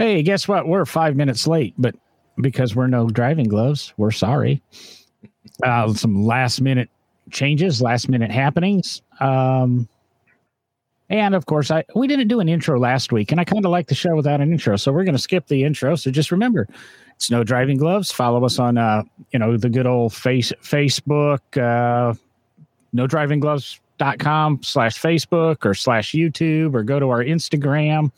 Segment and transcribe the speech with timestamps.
[0.00, 0.66] Hey, guess what?
[0.66, 1.94] We're five minutes late, but
[2.40, 4.62] because we're no driving gloves, we're sorry.
[5.62, 6.88] Uh, some last minute
[7.30, 9.02] changes, last minute happenings.
[9.20, 9.86] Um,
[11.10, 13.70] and of course, I we didn't do an intro last week, and I kind of
[13.70, 15.96] like the show without an intro, so we're going to skip the intro.
[15.96, 16.66] So just remember,
[17.14, 18.10] it's no driving gloves.
[18.10, 22.14] Follow us on, uh, you know, the good old face Facebook, uh,
[22.94, 28.10] no driving gloves.com slash Facebook or slash YouTube, or go to our Instagram.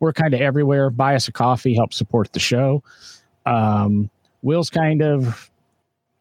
[0.00, 0.90] We're kind of everywhere.
[0.90, 2.82] Buy us a coffee, help support the show.
[3.46, 4.10] Um,
[4.42, 5.50] Will's kind of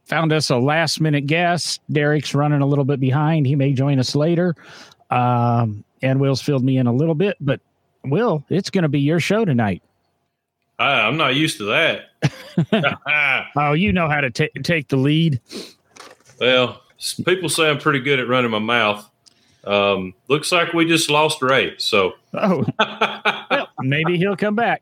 [0.05, 1.81] found us a last minute guest.
[1.91, 3.47] Derek's running a little bit behind.
[3.47, 4.55] He may join us later.
[5.09, 7.61] Um, and Will's filled me in a little bit, but
[8.05, 9.83] Will, it's going to be your show tonight.
[10.79, 12.05] Uh, I'm not used to that.
[13.55, 15.41] oh, you know how to t- take the lead.
[16.39, 16.81] Well,
[17.25, 19.09] people say I'm pretty good at running my mouth.
[19.65, 21.75] Um, looks like we just lost Ray.
[21.77, 22.65] So, oh,
[23.81, 24.81] maybe he'll come back.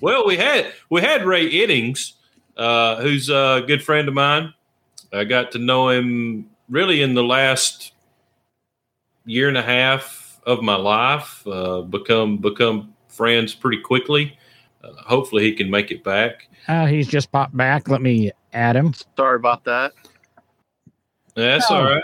[0.00, 2.14] Well, we had we had Ray Innings,
[2.56, 4.52] uh, who's a good friend of mine.
[5.12, 7.92] I got to know him really in the last
[9.24, 11.46] year and a half of my life.
[11.46, 14.36] Uh, become become friends pretty quickly.
[14.82, 16.48] Uh, hopefully, he can make it back.
[16.66, 17.88] Uh, he's just popped back.
[17.88, 18.94] Let me add him.
[19.16, 19.92] Sorry about that.
[21.34, 21.76] That's oh.
[21.76, 22.02] all right.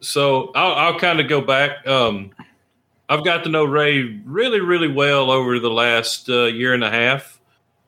[0.00, 1.86] So I'll, I'll kind of go back.
[1.86, 2.30] Um,
[3.10, 6.90] I've got to know Ray really, really well over the last uh, year and a
[6.90, 7.40] half.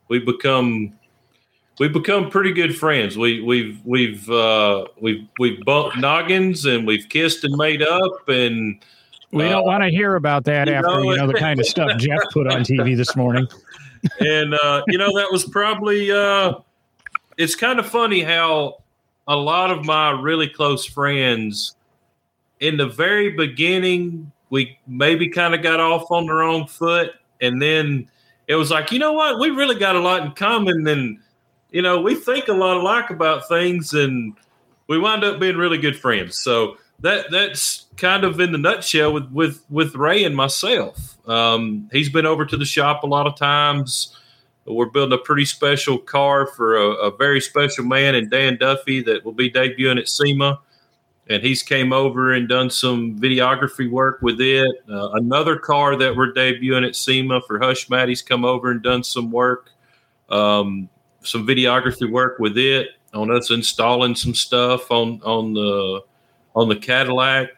[0.09, 0.95] We've become
[1.79, 3.17] we've become pretty good friends.
[3.17, 8.85] We we've we've uh, we've we've bumped noggins and we've kissed and made up and
[9.31, 11.61] we don't uh, want to hear about that you after know, you know the kind
[11.61, 13.47] of stuff Jeff put on TV this morning.
[14.21, 16.55] and uh, you know that was probably uh,
[17.37, 18.83] it's kind of funny how
[19.29, 21.77] a lot of my really close friends
[22.59, 27.61] in the very beginning we maybe kind of got off on the wrong foot and
[27.61, 28.07] then
[28.47, 29.41] it was like you know what?
[29.41, 31.19] We really got a lot in common and
[31.71, 34.35] you know we think a lot alike about things and
[34.89, 36.39] we wind up being really good friends.
[36.39, 41.17] So that that's kind of in the nutshell with with with ray and myself.
[41.27, 44.15] Um, he's been over to the shop a lot of times.
[44.67, 49.03] We're building a pretty special car for a, a very special man and dan duffy
[49.05, 50.61] that will be debuting at sema
[51.29, 54.71] and he's came over and done some videography work with it.
[54.91, 59.05] Uh, another car that we're debuting at SEMA for Hush Maddie's come over and done
[59.05, 59.71] some work,
[60.31, 60.89] um,
[61.23, 66.01] some videography work with it on us installing some stuff on on the
[66.55, 67.51] on the Cadillac,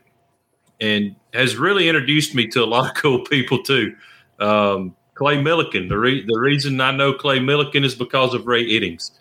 [0.80, 3.94] and has really introduced me to a lot of cool people too.
[4.40, 5.88] Um, Clay Millican.
[5.88, 9.12] The re- the reason I know Clay Millican is because of Ray Eddings,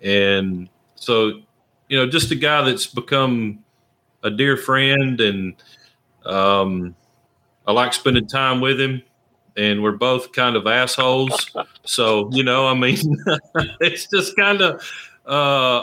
[0.00, 1.42] and so
[1.88, 3.62] you know, just a guy that's become
[4.22, 5.54] a dear friend, and
[6.24, 6.94] um,
[7.66, 9.02] I like spending time with him.
[9.54, 11.50] And we're both kind of assholes,
[11.84, 12.96] so you know, I mean,
[13.80, 14.82] it's just kind of,
[15.26, 15.82] uh,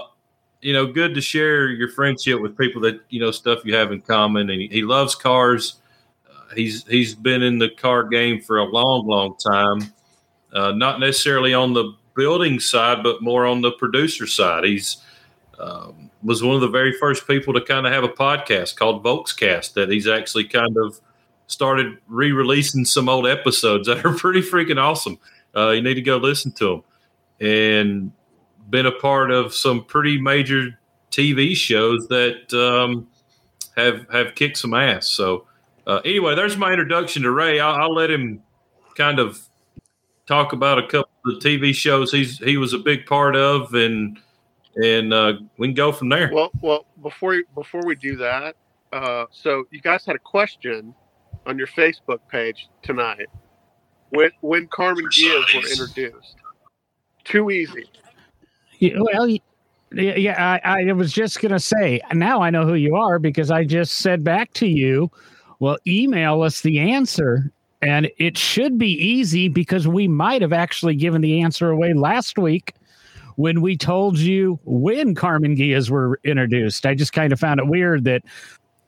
[0.59, 3.91] you know, good to share your friendship with people that you know stuff you have
[3.91, 4.50] in common.
[4.50, 5.81] And he, he loves cars.
[6.27, 9.94] Uh, he's he's been in the car game for a long, long time.
[10.51, 14.63] Uh, not necessarily on the building side, but more on the producer side.
[14.63, 14.97] He's
[15.59, 19.03] um, was one of the very first people to kind of have a podcast called
[19.03, 21.00] Volkscast that he's actually kind of
[21.47, 25.18] started re-releasing some old episodes that are pretty freaking awesome.
[25.56, 28.12] Uh, you need to go listen to them, and
[28.69, 30.80] been a part of some pretty major
[31.12, 33.08] TV shows that um,
[33.75, 35.09] have have kicked some ass.
[35.09, 35.48] So
[35.88, 37.59] uh, anyway, there's my introduction to Ray.
[37.59, 38.44] I'll, I'll, let him
[38.96, 39.42] kind of
[40.28, 43.74] talk about a couple of the TV shows he's he was a big part of
[43.74, 44.19] and
[44.84, 46.31] and uh, we can go from there.
[46.34, 48.56] Well, well, before before we do that,
[48.94, 50.94] uh, so you guys had a question
[51.45, 53.28] on your Facebook page tonight
[54.09, 56.35] when when Karmann Ghia were introduced.
[57.23, 57.89] Too easy.
[58.79, 59.39] Yeah, well, yeah,
[59.91, 62.00] yeah I, I was just gonna say.
[62.13, 65.12] Now I know who you are because I just said back to you.
[65.59, 67.51] Well, email us the answer,
[67.81, 72.38] and it should be easy because we might have actually given the answer away last
[72.38, 72.74] week
[73.39, 76.86] when we told you when Karmann Ghias were introduced.
[76.86, 78.21] I just kind of found it weird that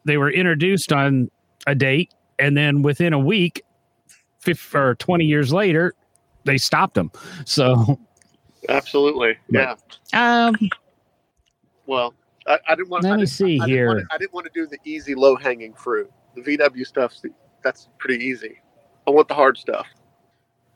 [0.03, 1.31] they were introduced on
[1.67, 3.63] a date and then within a week,
[4.39, 5.93] 50, or 20 years later,
[6.43, 7.11] they stopped them.
[7.45, 7.97] So,
[8.67, 9.37] absolutely.
[9.49, 9.75] Yeah.
[10.11, 10.57] Um,
[11.85, 12.13] well,
[12.45, 13.05] I, I didn't want.
[13.05, 13.87] Let me see I here.
[13.87, 16.11] Didn't to, I didn't want to do the easy, low hanging fruit.
[16.35, 17.15] The VW stuff,
[17.63, 18.59] that's pretty easy.
[19.07, 19.87] I want the hard stuff.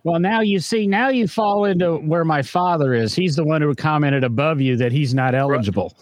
[0.06, 3.16] Well, now you see, now you fall into where my father is.
[3.16, 5.94] He's the one who commented above you that he's not eligible.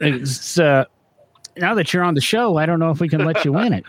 [0.00, 0.84] It's, uh,
[1.56, 3.72] now that you're on the show, I don't know if we can let you win
[3.72, 3.84] it.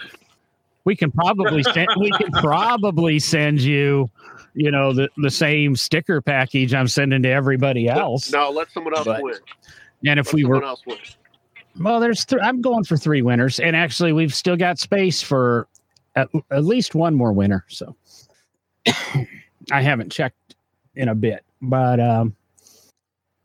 [0.85, 1.87] We can probably send.
[1.99, 4.09] We can probably send you.
[4.53, 8.31] you know, the, the same sticker package I'm sending to everybody else.
[8.31, 9.35] No, let someone else But- win.
[10.05, 10.97] And if Let we someone were, else win.
[11.79, 13.59] well, there's, th- I'm going for three winners.
[13.59, 15.67] And actually, we've still got space for
[16.15, 17.65] at, at least one more winner.
[17.67, 17.95] So
[19.71, 20.55] I haven't checked
[20.95, 21.43] in a bit.
[21.61, 22.35] But, um,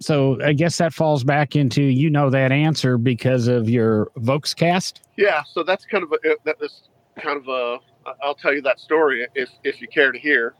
[0.03, 5.01] so I guess that falls back into you know that answer because of your Volkscast.
[5.17, 6.89] Yeah, so that's kind of a that is
[7.21, 7.79] kind of a.
[8.21, 10.55] I'll tell you that story if if you care to hear.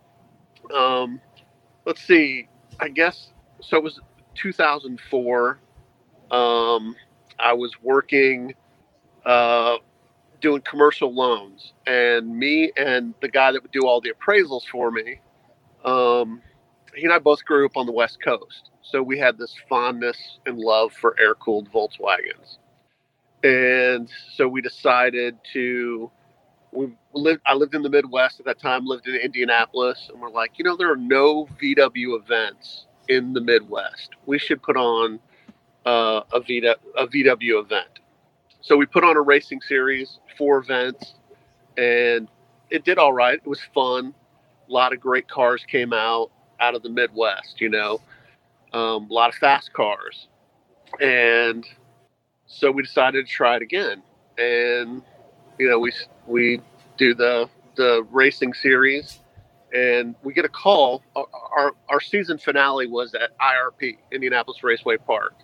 [0.73, 1.21] Um,
[1.85, 2.49] let's see.
[2.79, 3.79] I guess so.
[3.79, 4.01] It was
[4.35, 5.59] 2004.
[6.31, 6.97] Um,
[7.39, 8.55] I was working,
[9.27, 9.77] uh,
[10.41, 14.93] doing commercial loans, and me and the guy that would do all the appraisals for
[14.93, 15.21] me.
[15.85, 16.43] Um,
[16.95, 20.39] he and I both grew up on the West Coast, so we had this fondness
[20.47, 22.59] and love for air cooled Volkswagens.
[23.43, 26.11] And so we decided to
[26.71, 30.31] we lived i lived in the midwest at that time lived in indianapolis and we're
[30.31, 34.11] like you know there are no vw events in the midwest.
[34.27, 35.19] We should put on
[35.87, 38.01] uh, a, VW, a vw event.
[38.61, 41.15] So we put on a racing series four events
[41.77, 42.29] and
[42.71, 43.35] it did all right.
[43.35, 44.15] It was fun
[44.73, 46.31] a lot of great cars came out
[46.61, 48.01] out of the midwest you know?
[48.73, 50.29] Um, a lot of fast cars.
[51.01, 51.67] And
[52.47, 54.03] so we decided to try it again.
[54.39, 55.03] And
[55.59, 55.93] you know we
[56.27, 56.61] we
[56.97, 59.19] do the the racing series.
[59.75, 61.27] And we get a call our,
[61.57, 65.35] our our season finale was at IRP Indianapolis Raceway Park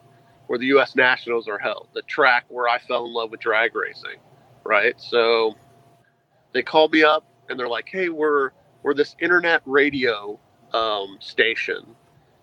[0.49, 3.75] where the US Nationals are held the track where I fell in love with drag
[3.75, 4.21] racing
[4.65, 4.95] right?
[5.01, 5.55] So
[6.53, 8.51] they called me up and they're like hey we're
[8.89, 10.41] we're this internet radio
[10.73, 11.87] um, station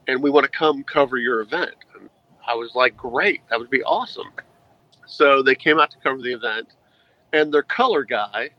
[0.08, 2.10] and we want to come cover your event and
[2.48, 4.32] I was like great that would be awesome
[5.08, 6.70] so they came out to cover the event,
[7.34, 8.52] and their color guy,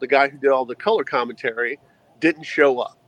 [0.00, 1.78] the guy who did all the color commentary,
[2.20, 2.98] didn't show up.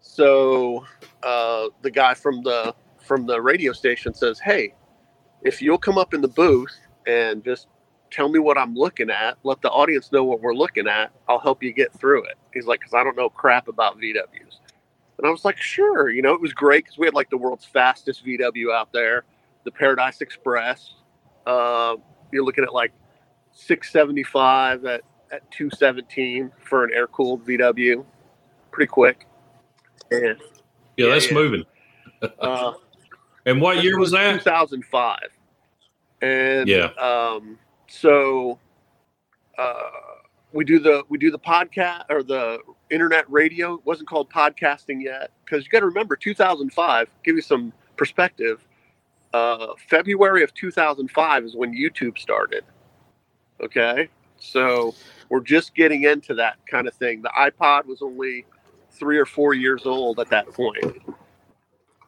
[0.00, 0.84] So
[1.22, 4.74] uh, the guy from the from the radio station says, "Hey,
[5.42, 7.68] if you'll come up in the booth and just
[8.10, 11.38] tell me what I'm looking at, let the audience know what we're looking at, I'll
[11.38, 14.58] help you get through it." He's like, "Cause I don't know crap about VWs."
[15.18, 17.36] And I was like, "Sure." You know, it was great because we had like the
[17.38, 19.24] world's fastest VW out there,
[19.64, 20.94] the Paradise Express.
[21.46, 21.96] Uh,
[22.32, 22.92] you're looking at like
[23.52, 25.02] 675 at,
[25.32, 28.04] at 217 for an air cooled VW.
[28.70, 29.26] Pretty quick.
[30.10, 30.22] And
[30.96, 31.34] Yeah, Yeah, that's yeah.
[31.34, 31.64] moving.
[32.40, 32.72] uh,
[33.46, 34.38] And what year was that?
[34.38, 35.18] 2005.
[36.22, 36.86] And Yeah.
[36.98, 37.58] um,
[37.90, 38.58] so
[39.58, 39.90] uh,
[40.52, 43.74] we do the we do the podcast or the internet radio.
[43.74, 47.08] It wasn't called podcasting yet because you got to remember 2005.
[47.24, 48.64] Give you some perspective.
[49.34, 52.64] Uh, February of 2005 is when YouTube started.
[53.60, 54.08] Okay,
[54.38, 54.94] so
[55.28, 57.22] we're just getting into that kind of thing.
[57.22, 58.46] The iPod was only
[58.92, 61.02] three or four years old at that point.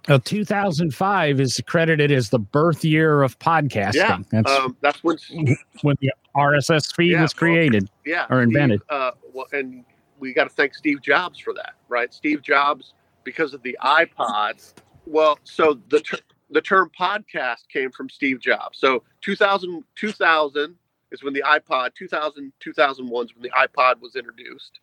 [0.09, 3.95] Uh, 2005 is credited as the birth year of podcasting.
[3.95, 5.17] Yeah, That's Um, that's when
[5.83, 7.89] when the RSS feed Yeah, was well, created.
[8.05, 8.83] yeah, or Steve, invented.
[8.89, 9.85] uh, well, and
[10.19, 12.13] we got to thank Steve Jobs for that, right?
[12.13, 12.95] Steve Jobs,
[13.25, 14.73] because of the iPod.
[15.07, 16.19] Well, so the ter-
[16.51, 18.79] the term podcast came from Steve Jobs.
[18.79, 20.77] So 2000, 2000
[21.13, 24.81] is when the iPod 2000 2001 is when the iPod was introduced.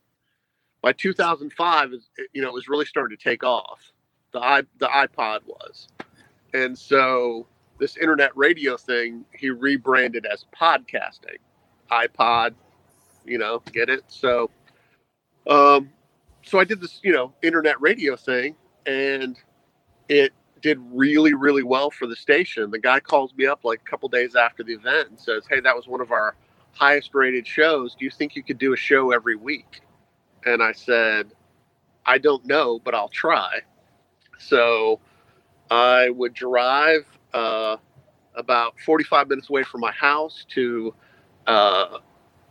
[0.82, 3.82] By 2005 is you know it was really starting to take off.
[4.32, 5.88] The i the iPod was,
[6.54, 7.48] and so
[7.80, 11.38] this internet radio thing he rebranded as podcasting.
[11.92, 12.54] iPod,
[13.26, 14.04] you know, get it?
[14.08, 14.52] So,
[15.48, 15.90] um,
[16.44, 18.56] so I did this, you know, internet radio thing,
[18.86, 19.38] and
[20.10, 22.70] it did really, really well for the station.
[22.70, 25.60] The guy calls me up like a couple days after the event and says, "Hey,
[25.62, 26.36] that was one of our
[26.74, 27.96] highest rated shows.
[27.96, 29.82] Do you think you could do a show every week?"
[30.46, 31.34] And I said,
[32.06, 33.62] "I don't know, but I'll try."
[34.40, 35.00] So
[35.70, 37.78] I would drive uh,
[38.36, 40.94] about 45 minutes away from my house to
[41.46, 42.00] uh,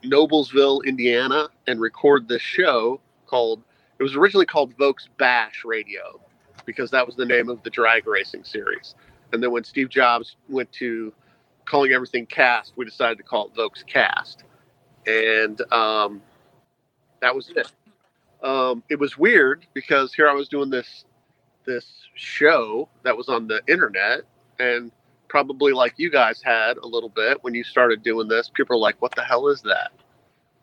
[0.04, 3.62] Noblesville, Indiana, and record this show called.
[3.99, 6.21] It was originally called Volks Bash Radio
[6.64, 8.95] because that was the name of the drag racing series.
[9.33, 11.12] And then when Steve Jobs went to
[11.64, 14.37] calling everything cast, we decided to call it Volkscast,
[15.07, 16.23] and um,
[17.21, 17.71] that was it.
[18.42, 21.04] Um, it was weird because here I was doing this
[21.68, 24.22] this show that was on the internet,
[24.58, 24.90] and
[25.28, 28.50] probably like you guys had a little bit when you started doing this.
[28.52, 29.92] People are like, "What the hell is that?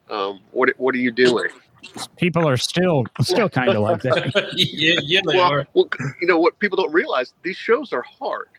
[0.09, 1.50] Um, what what are you doing?"
[2.17, 4.51] People are still still kind of like that.
[4.55, 5.67] yeah, yeah, they well, are.
[5.74, 5.88] well,
[6.19, 8.50] you know what people don't realize these shows are hard.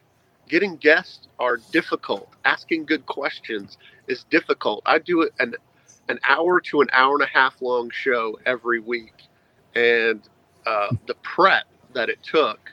[0.48, 2.30] Getting guests are difficult.
[2.44, 4.82] Asking good questions is difficult.
[4.86, 5.54] I do an
[6.08, 9.14] an hour to an hour and a half long show every week,
[9.74, 10.20] and
[10.64, 12.72] uh, the prep that it took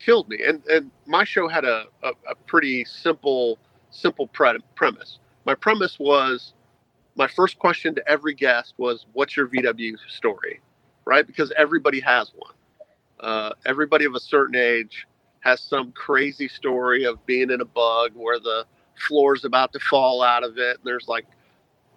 [0.00, 0.38] killed me.
[0.46, 3.58] And and my show had a a, a pretty simple
[3.90, 5.18] simple pre- premise.
[5.46, 6.54] My premise was
[7.16, 10.60] my first question to every guest was, "What's your VW story?"
[11.06, 12.54] Right, because everybody has one.
[13.20, 15.06] Uh, everybody of a certain age
[15.40, 18.64] has some crazy story of being in a bug where the
[19.06, 21.26] floor's about to fall out of it, and there's like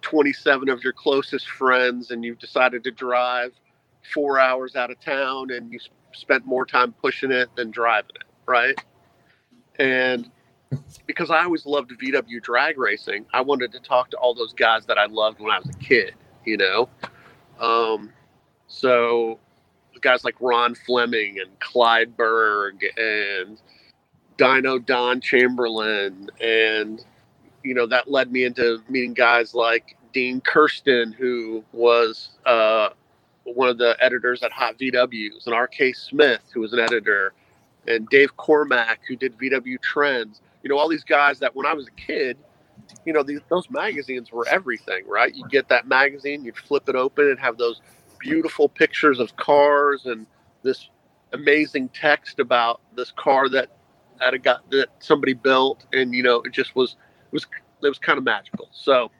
[0.02, 3.52] 27 of your closest friends, and you've decided to drive
[4.14, 5.78] four hours out of town, and you
[6.18, 8.78] spent more time pushing it than driving it, right?
[9.78, 10.30] And
[11.06, 14.84] because I always loved VW drag racing, I wanted to talk to all those guys
[14.86, 16.88] that I loved when I was a kid, you know?
[17.60, 18.12] Um,
[18.66, 19.38] so
[20.00, 23.60] guys like Ron Fleming and Clyde Berg and
[24.36, 26.30] Dino Don Chamberlain.
[26.40, 27.04] And,
[27.62, 32.90] you know, that led me into meeting guys like Dean Kirsten, who was uh,
[33.54, 35.92] one of the editors at Hot VWs, and R.K.
[35.92, 37.32] Smith, who was an editor,
[37.86, 40.40] and Dave Cormack, who did VW Trends.
[40.62, 42.36] You know, all these guys that when I was a kid,
[43.04, 45.34] you know, these, those magazines were everything, right?
[45.34, 47.80] You get that magazine, you'd flip it open and have those
[48.18, 50.26] beautiful pictures of cars and
[50.62, 50.88] this
[51.32, 53.70] amazing text about this car that
[54.20, 57.46] that a got that somebody built, and you know, it just was it was
[57.82, 58.68] it was kind of magical.
[58.72, 59.10] So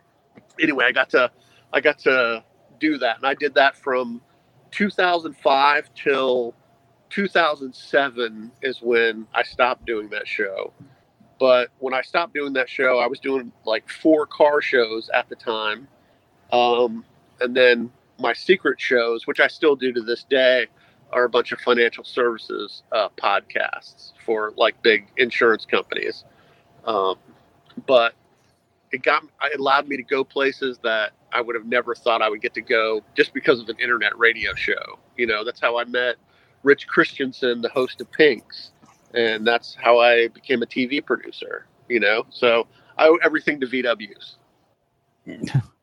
[0.61, 1.31] anyway, I got to
[1.73, 2.43] I got to
[2.79, 4.21] do that, and I did that from
[4.71, 6.55] 2005 till
[7.11, 10.73] 2007 is when I stopped doing that show.
[11.39, 15.29] But when I stopped doing that show, I was doing like four car shows at
[15.29, 15.87] the time.
[16.53, 17.05] Um,
[17.41, 20.67] and then my secret shows, which I still do to this day,
[21.13, 26.25] are a bunch of financial services uh, podcasts for like big insurance companies.
[26.85, 27.17] Um,
[27.87, 28.15] but
[28.91, 32.29] it got it allowed me to go places that I would have never thought I
[32.29, 34.99] would get to go just because of an internet radio show.
[35.17, 36.17] You know, that's how I met
[36.63, 38.73] Rich Christensen, the host of Pinks,
[39.15, 41.67] and that's how I became a TV producer.
[41.89, 42.67] You know, so
[42.97, 44.37] I owe everything to VWs.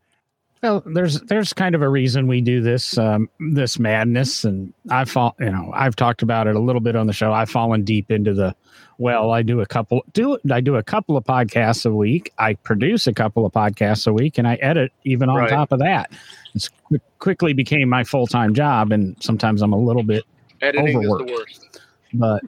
[0.64, 5.10] Well, there's there's kind of a reason we do this um, this madness, and I've
[5.12, 7.32] fall you know I've talked about it a little bit on the show.
[7.34, 8.56] I've fallen deep into the
[8.98, 9.32] well.
[9.32, 12.32] I do a couple do I do a couple of podcasts a week.
[12.40, 15.50] I produce a couple of podcasts a week, and I edit even on Right.
[15.50, 16.10] top of that.
[16.56, 20.24] It's quick, quickly became my full time job, and sometimes I'm a little bit,
[20.62, 21.22] Editing Overworked.
[21.22, 21.80] is the worst.
[22.14, 22.44] but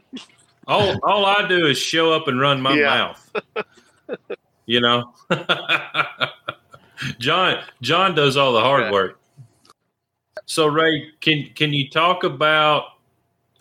[0.66, 2.86] All all I do is show up and run my Yeah.
[2.86, 3.32] mouth.
[4.66, 5.14] you know.
[7.20, 8.92] John John does all the hard Yeah.
[8.92, 9.20] work.
[10.46, 12.86] So Ray, can can you talk about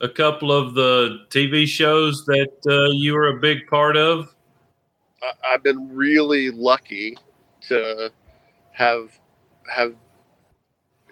[0.00, 4.34] a couple of the TV shows that uh, you were a big part of?
[5.22, 7.16] I- I've been really lucky
[7.68, 8.10] to
[8.72, 9.10] have
[9.74, 9.94] have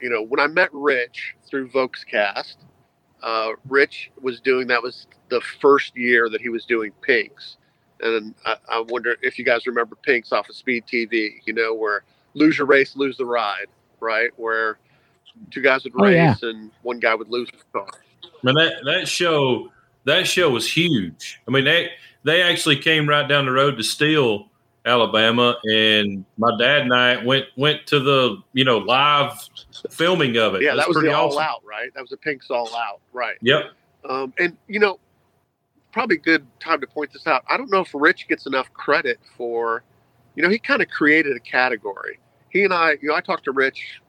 [0.00, 2.57] you know when I met Rich through Volkscast,
[3.23, 7.57] uh, Rich was doing that was the first year that he was doing Pinks,
[8.00, 11.40] and I, I wonder if you guys remember Pinks off of Speed TV.
[11.47, 12.04] You know where
[12.35, 13.67] lose your race, lose the ride,
[14.00, 14.31] right?
[14.37, 14.79] Where
[15.50, 16.35] two guys would Oh, race yeah.
[16.43, 17.87] and one guy would lose his car.
[18.43, 19.71] Man, that that show
[20.05, 21.41] that show was huge.
[21.49, 21.91] I mean, they
[22.25, 24.49] they actually came right down the road to Steele,
[24.85, 29.33] Alabama, and my dad and I went went to the you know live
[29.91, 30.62] filming of it.
[30.62, 31.93] Yeah, that was pretty the all out, right?
[31.95, 33.37] That was the Pinks all out, right?
[33.41, 33.64] Yep.
[34.09, 34.99] Um, and you know,
[35.93, 37.45] probably good time to point this out.
[37.49, 39.83] I don't know if Rich gets enough credit for,
[40.35, 42.19] you know, he kind of created a category.
[42.54, 44.00] He and I, you know, I talk to Rich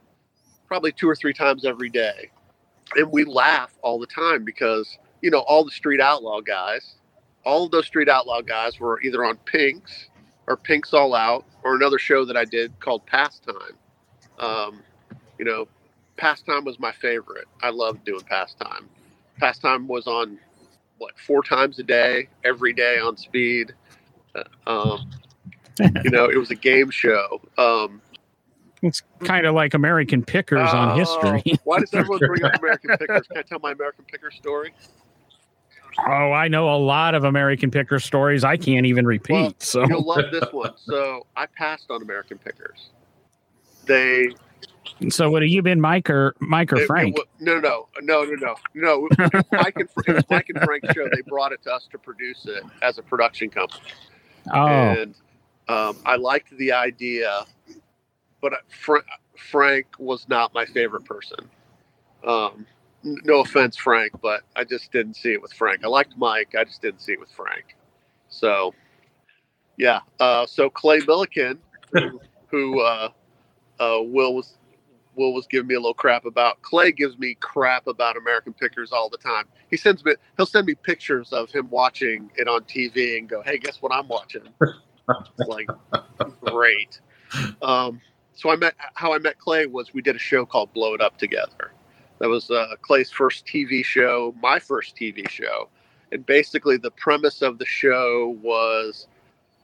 [0.67, 2.29] probably two or three times every day,
[2.95, 6.95] and we laugh all the time because you know all the street outlaw guys,
[7.43, 10.09] all of those street outlaw guys were either on Pinks
[10.47, 13.55] or Pinks All Out or another show that I did called Pastime.
[14.37, 14.83] Um,
[15.39, 15.67] you know,
[16.17, 17.47] Pastime was my favorite.
[17.63, 18.87] I loved doing Pastime.
[19.39, 20.37] Pastime was on
[20.99, 23.73] what four times a day, every day on speed.
[24.35, 25.09] Uh, Um,
[26.03, 27.41] you know, it was a game show.
[27.57, 28.01] Um,
[28.85, 31.59] it's kind of like American Pickers on oh, history.
[31.63, 33.27] why does everyone bring up American Pickers?
[33.27, 34.73] Can I tell my American Picker story?
[36.07, 39.33] Oh, I know a lot of American Picker stories I can't even repeat.
[39.33, 40.73] Well, so You'll love this one.
[40.77, 42.89] So I passed on American Pickers.
[43.85, 44.27] They
[45.09, 47.17] so would have you been Mike or Mike or it- it Frank?
[47.17, 49.07] wa- no, no, no, no, no, no.
[49.11, 51.07] It Mike and it was Mike and Frank's show.
[51.09, 53.83] They brought it to us to produce it as a production company.
[54.53, 55.15] oh, and
[55.67, 57.45] um, I liked the idea,
[58.45, 59.03] but Fra-
[59.35, 61.49] Frank was not my favorite person.
[62.23, 62.67] Um,
[63.03, 65.83] no offense, Frank, but I just didn't see it with Frank.
[65.83, 67.75] I liked Mike, I just didn't see it with Frank.
[68.29, 68.75] So,
[69.77, 70.01] yeah.
[70.19, 71.57] Uh, so Clay Millican,
[71.91, 72.21] who,
[72.51, 73.09] who uh,
[73.79, 74.57] uh, Will was
[75.15, 76.61] Will was giving me a little crap about.
[76.61, 79.45] Clay gives me crap about American Pickers all the time.
[79.71, 83.41] He sends me he'll send me pictures of him watching it on TV and go,
[83.41, 84.43] "Hey, guess what I'm watching?"
[85.47, 85.67] like,
[86.41, 86.99] great.
[87.61, 88.01] Um,
[88.35, 91.01] so I met how I met Clay was we did a show called Blow It
[91.01, 91.71] Up together.
[92.19, 95.69] That was uh, Clay's first TV show, my first TV show,
[96.11, 99.07] and basically the premise of the show was,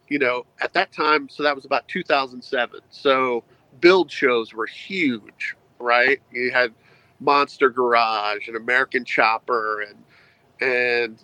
[0.10, 2.80] you know, at that time, so that was about 2007.
[2.90, 3.44] So
[3.80, 6.22] build shows were huge, right?
[6.32, 6.74] You had
[7.20, 9.98] Monster Garage and American Chopper and
[10.60, 11.24] and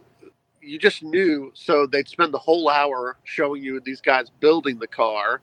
[0.61, 4.87] you just knew so they'd spend the whole hour showing you these guys building the
[4.87, 5.41] car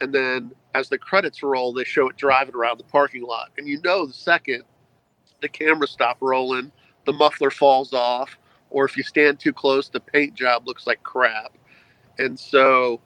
[0.00, 3.66] and then as the credits roll they show it driving around the parking lot and
[3.66, 4.62] you know the second
[5.40, 6.70] the camera stop rolling
[7.04, 8.38] the muffler falls off
[8.70, 11.52] or if you stand too close the paint job looks like crap
[12.18, 13.00] and so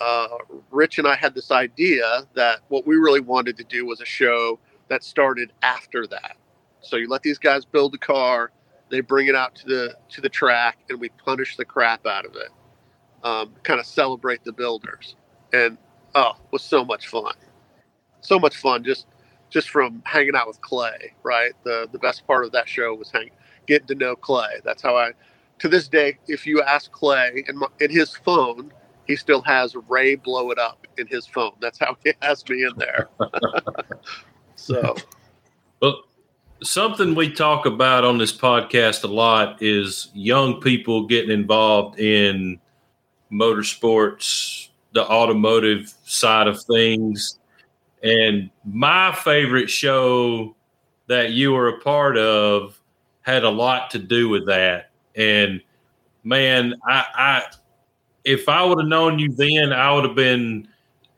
[0.00, 0.28] uh,
[0.70, 4.04] Rich and I had this idea that what we really wanted to do was a
[4.04, 6.36] show that started after that.
[6.80, 8.52] So you let these guys build the car,
[8.90, 12.24] they bring it out to the to the track, and we punish the crap out
[12.24, 12.50] of it.
[13.24, 15.16] Um, kind of celebrate the builders,
[15.52, 15.78] and
[16.16, 17.34] oh, it was so much fun,
[18.20, 19.06] so much fun just
[19.48, 21.14] just from hanging out with Clay.
[21.22, 23.30] Right, the the best part of that show was hang,
[23.66, 24.60] getting to know Clay.
[24.64, 25.12] That's how I,
[25.60, 28.72] to this day, if you ask Clay and in his phone
[29.06, 31.52] he still has Ray blow it up in his phone.
[31.60, 33.08] That's how he has me in there.
[34.56, 34.96] so,
[35.80, 36.02] well,
[36.62, 42.60] something we talk about on this podcast a lot is young people getting involved in
[43.32, 44.45] motorsports,
[44.96, 47.38] the automotive side of things.
[48.02, 50.56] And my favorite show
[51.06, 52.80] that you were a part of
[53.20, 54.90] had a lot to do with that.
[55.14, 55.60] And
[56.24, 57.42] man, I, I
[58.24, 60.66] if I would have known you then, I would have been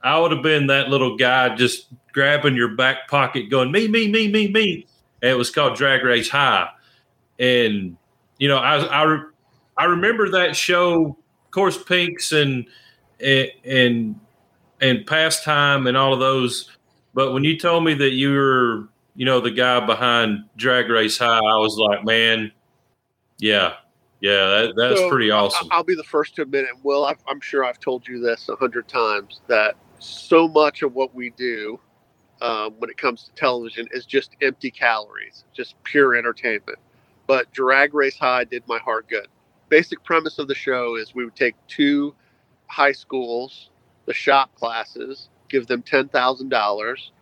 [0.02, 4.08] I would have been that little guy just grabbing your back pocket, going me, me,
[4.08, 4.86] me, me, me.
[5.22, 6.68] And it was called Drag Race High,
[7.38, 7.96] and
[8.38, 9.22] you know I I,
[9.76, 12.66] I remember that show, of course, Pinks and
[13.20, 14.18] and
[14.80, 16.70] and pastime and all of those.
[17.14, 21.18] But when you told me that you were, you know, the guy behind Drag Race
[21.18, 22.52] High, I was like, man,
[23.38, 23.74] yeah,
[24.20, 25.68] yeah, that, that's so, pretty awesome.
[25.70, 26.70] I'll be the first to admit it.
[26.82, 30.94] Will, i am sure I've told you this a hundred times that so much of
[30.94, 31.78] what we do
[32.40, 36.78] um, when it comes to television is just empty calories, just pure entertainment.
[37.26, 39.28] But Drag Race High did my heart good.
[39.68, 42.14] Basic premise of the show is we would take two
[42.68, 43.70] high schools,
[44.06, 47.12] the shop classes, give them ten thousand dollars.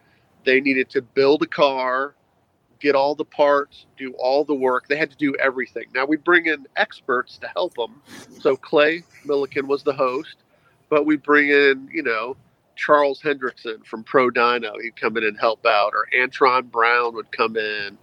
[0.45, 2.15] They needed to build a car
[2.81, 4.89] get all the parts, do all the work.
[4.89, 5.85] They had to do everything.
[5.95, 8.03] Now we bring in experts to help them.
[8.41, 10.37] So Clay Millican was the host,
[10.89, 12.37] but we bring in, you know,
[12.77, 14.75] Charles Hendrickson from Pro Dino.
[14.81, 17.97] He'd come in and help out, or Antron Brown would come in,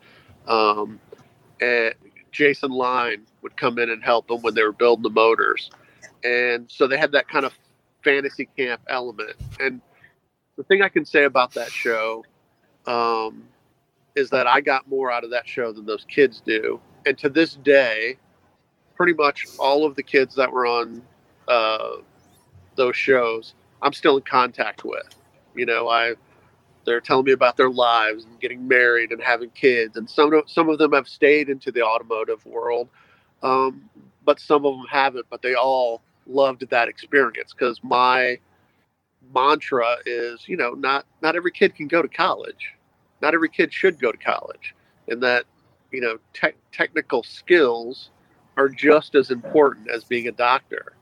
[0.47, 0.99] um,
[1.62, 1.93] and
[2.32, 5.69] Jason Line would come in and help them when they were building the motors.
[6.24, 7.54] And so they had that kind of
[8.04, 9.36] fantasy camp element.
[9.60, 9.82] And
[10.58, 12.24] the thing I can say about that show,
[12.86, 13.44] um,
[14.16, 16.80] is that I got more out of that show than those kids do.
[17.06, 18.18] And to this day,
[18.96, 21.02] pretty much all of the kids that were on
[21.48, 21.98] uh,
[22.76, 25.16] those shows, I'm still in contact with.
[25.56, 26.16] You know, I
[26.86, 30.50] they're telling me about their lives and getting married and having kids, and some of,
[30.50, 32.90] some of them have stayed into the automotive world,
[33.42, 33.90] um,
[34.26, 35.26] but some of them haven't.
[35.30, 38.40] But they all loved that experience because my
[39.34, 42.74] mantra is, you know, not not every kid can go to college
[43.24, 44.76] not every kid should go to college,
[45.08, 45.46] and that
[45.92, 48.10] you know te- technical skills
[48.58, 50.94] are just as important as being a doctor.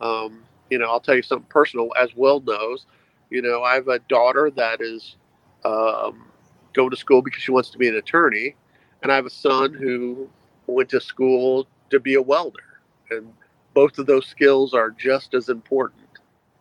[0.00, 2.86] Um, you know, I'll tell you something personal, as Will knows.
[3.30, 5.16] You know, I have a daughter that is
[5.64, 6.24] um,
[6.72, 8.54] going to school because she wants to be an attorney,
[9.02, 10.28] and I have a son who
[10.68, 13.32] went to school to be a welder, and
[13.76, 16.00] both of those skills are just as important.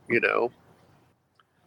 [0.09, 0.51] You know,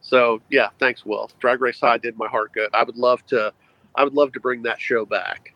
[0.00, 1.30] so yeah, thanks, Will.
[1.40, 2.68] Drag Race High did my heart good.
[2.72, 3.52] I would love to,
[3.96, 5.54] I would love to bring that show back.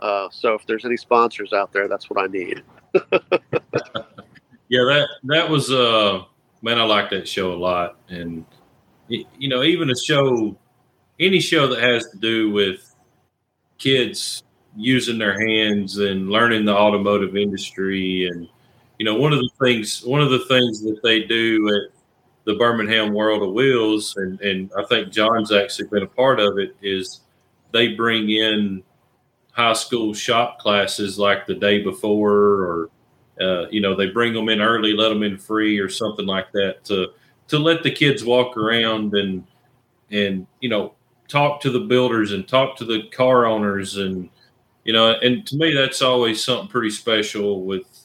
[0.00, 2.62] Uh, so if there's any sponsors out there, that's what I need.
[4.68, 6.22] yeah, that that was uh
[6.62, 8.44] man, I like that show a lot, and
[9.08, 10.56] you know, even a show,
[11.20, 12.94] any show that has to do with
[13.76, 14.42] kids
[14.74, 18.48] using their hands and learning the automotive industry, and
[18.98, 21.94] you know, one of the things, one of the things that they do at
[22.44, 26.58] the Birmingham World of Wheels, and, and I think John's actually been a part of
[26.58, 27.20] it, is
[27.72, 28.82] they bring in
[29.52, 32.90] high school shop classes like the day before, or
[33.40, 36.52] uh, you know they bring them in early, let them in free, or something like
[36.52, 37.08] that to
[37.48, 39.44] to let the kids walk around and
[40.10, 40.94] and you know
[41.28, 44.28] talk to the builders and talk to the car owners and
[44.84, 48.03] you know and to me that's always something pretty special with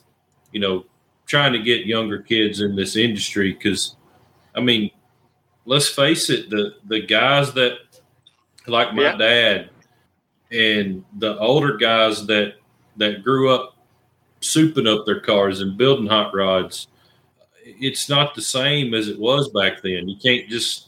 [0.52, 0.86] you know
[1.26, 3.96] trying to get younger kids in this industry because
[4.56, 4.90] i mean
[5.66, 7.78] let's face it the the guys that
[8.68, 9.16] like my Yeah.
[9.18, 9.70] dad
[10.52, 12.56] and the older guys that
[12.98, 13.76] that grew up
[14.42, 16.88] souping up their cars and building hot rods
[17.64, 20.88] it's not the same as it was back then you can't just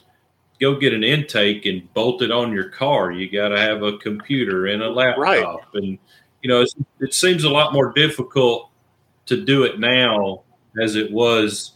[0.60, 3.98] go get an intake and bolt it on your car you got to have a
[3.98, 5.46] computer and a laptop Right.
[5.76, 6.00] and
[6.42, 8.71] you know it's, it seems a lot more difficult
[9.26, 10.42] to do it now
[10.82, 11.74] as it was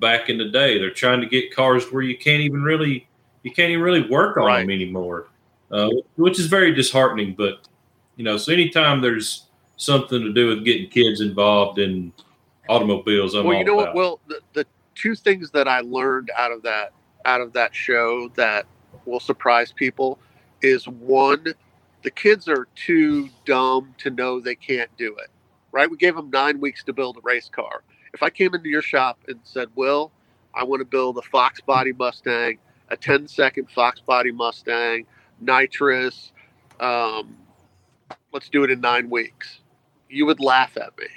[0.00, 3.06] back in the day they're trying to get cars where you can't even really
[3.42, 4.60] you can't even really work on Right.
[4.60, 5.28] them anymore
[5.70, 7.66] uh, which is very disheartening but
[8.16, 12.12] you know so anytime there's something to do with getting kids involved in
[12.68, 13.94] automobiles i'm well, all you know about.
[13.94, 13.96] what?
[13.96, 16.92] Well, the, the two things that I learned out of that
[17.24, 18.66] out of that show that
[19.06, 20.18] will surprise people
[20.62, 21.44] is one,
[22.02, 25.28] the kids are too dumb to know they can't do it.
[25.74, 25.90] Right?
[25.90, 27.84] We gave them nine weeks to build a race car.
[28.14, 30.12] If I came into your shop and said, "Will,
[30.54, 32.58] I want to build a Fox Body Mustang,
[32.90, 35.06] a 10 second Fox Body Mustang,
[35.40, 36.32] nitrous,
[36.80, 37.38] um,
[38.32, 39.60] let's do it in nine weeks,"
[40.10, 41.08] you would laugh at me.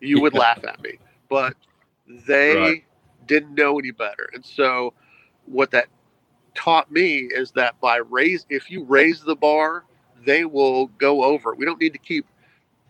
[0.00, 1.56] You would laugh at me but
[2.08, 2.84] they Right.
[3.26, 4.30] didn't know any better.
[4.34, 4.94] And so
[5.46, 5.88] what that
[6.54, 9.84] taught me is that by raise if you raise the bar,
[10.24, 11.52] they will go over.
[11.52, 11.58] it.
[11.58, 12.26] We don't need to keep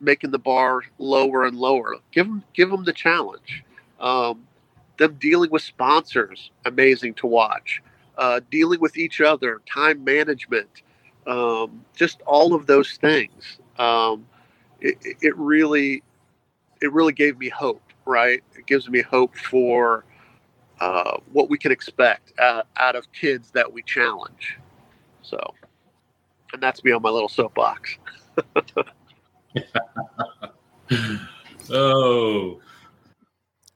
[0.05, 1.97] making the bar lower and lower.
[2.13, 3.65] Give them give them the challenge.
[4.01, 4.47] Um,
[4.99, 7.83] them dealing with sponsors, amazing to watch.
[8.17, 10.83] Uh, dealing with each other, time management,
[11.27, 13.59] um, just all of those things.
[13.79, 14.27] Um,
[14.81, 16.03] it, it- really,
[16.83, 17.83] it really gave me hope.
[18.07, 20.05] Right, it gives me hope for
[20.81, 24.59] uh, what we can expect out, out of kids that we challenge.
[25.23, 25.39] So,
[26.53, 27.97] and that's me on my little soapbox.
[31.71, 32.61] oh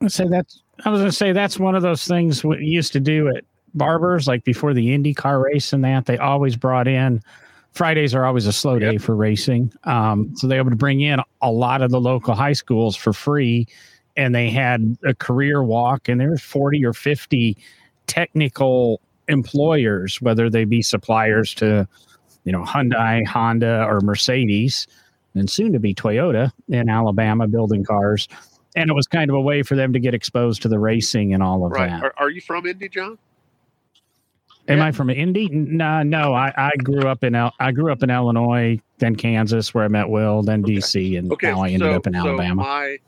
[0.03, 0.62] I say that's.
[0.85, 3.45] I was going to say that's one of those things we used to do at
[3.75, 6.07] barbers, like before the Indy car race and that.
[6.07, 7.21] They always brought in.
[7.73, 9.03] Fridays are always a slow day Yep.
[9.03, 12.97] for racing, um, so they would bring in a lot of the local high schools
[12.97, 13.67] for free,
[14.17, 17.57] and they had a career walk, and there were forty or fifty
[18.07, 21.87] technical employers, whether they be suppliers to,
[22.45, 24.87] you know, Hyundai, Honda, or Mercedes,
[25.38, 28.29] and soon to be Toyota in Alabama building cars
[28.77, 31.35] and it was kind of a way for them to get exposed to the racing
[31.35, 31.90] and all of Right?
[31.90, 32.03] that.
[32.05, 33.18] Are, are you from Indy, John?
[34.68, 34.85] Am Yeah.
[34.87, 35.48] I from Indy?
[35.48, 36.35] No, no.
[36.35, 39.88] I, I grew up in El- I grew up in Illinois, then Kansas, where I
[39.88, 40.74] met Will, then Okay.
[40.74, 42.62] DC, and Okay, now I ended so, up in so Alabama.
[42.62, 42.98] my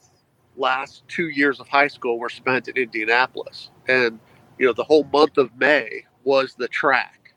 [0.56, 4.18] last two years of high school were spent in Indianapolis, and
[4.58, 7.34] you know the whole month of May was the track.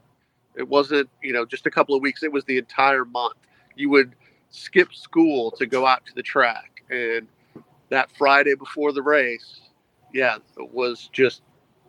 [0.56, 3.36] It wasn't you know just a couple of weeks; it was the entire month.
[3.75, 4.15] You would
[4.53, 7.27] skip school to go out to the track, and
[7.89, 9.61] that Friday before the race,
[10.13, 11.41] yeah, it was just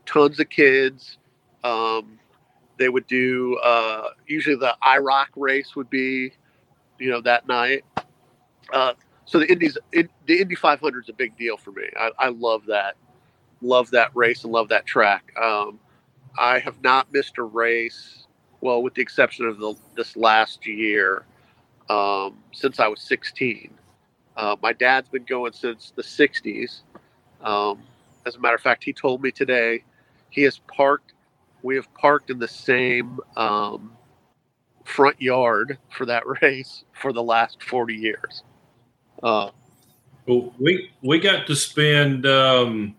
[0.06, 1.18] tons of kids.
[1.62, 2.18] Um,
[2.78, 6.32] they would do uh, usually the IROC race would be,
[6.98, 7.84] you know, that night.
[8.72, 8.94] Uh,
[9.26, 11.84] so the Indies, in, the Indy 500 is a big deal for me.
[11.96, 12.96] I, I love that,
[13.62, 15.32] love that race and love that track.
[15.40, 15.78] Um,
[16.38, 18.26] I have not missed a race,
[18.60, 21.24] well, with the exception of the, this last year,
[21.88, 23.70] um, since I was 16.
[24.36, 26.82] Uh, my dad's been going since the 60s.
[27.42, 27.82] Um,
[28.26, 29.84] as a matter of fact, he told me today
[30.30, 31.12] he has parked.
[31.62, 33.92] We have parked in the same um,
[34.84, 38.42] front yard for that race for the last 40 years.
[39.22, 39.50] Uh,
[40.26, 42.96] Well, we we got to spend um,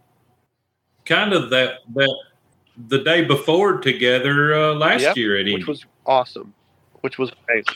[1.05, 2.15] kind of that that
[2.87, 6.53] the day before together uh, last Yep, year at which was awesome,
[7.01, 7.67] which was great.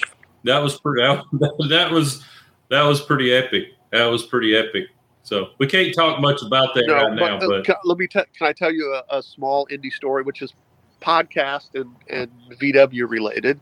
[0.43, 1.01] That was pretty.
[1.33, 2.23] That, that was
[2.69, 3.73] that was pretty epic.
[3.91, 4.85] That was pretty epic.
[5.23, 8.23] So we can't talk much about that right now, uh, but can, let me te-
[8.37, 10.53] can I tell you a, a small Indy story, which is
[11.01, 13.59] podcast and, and VW related.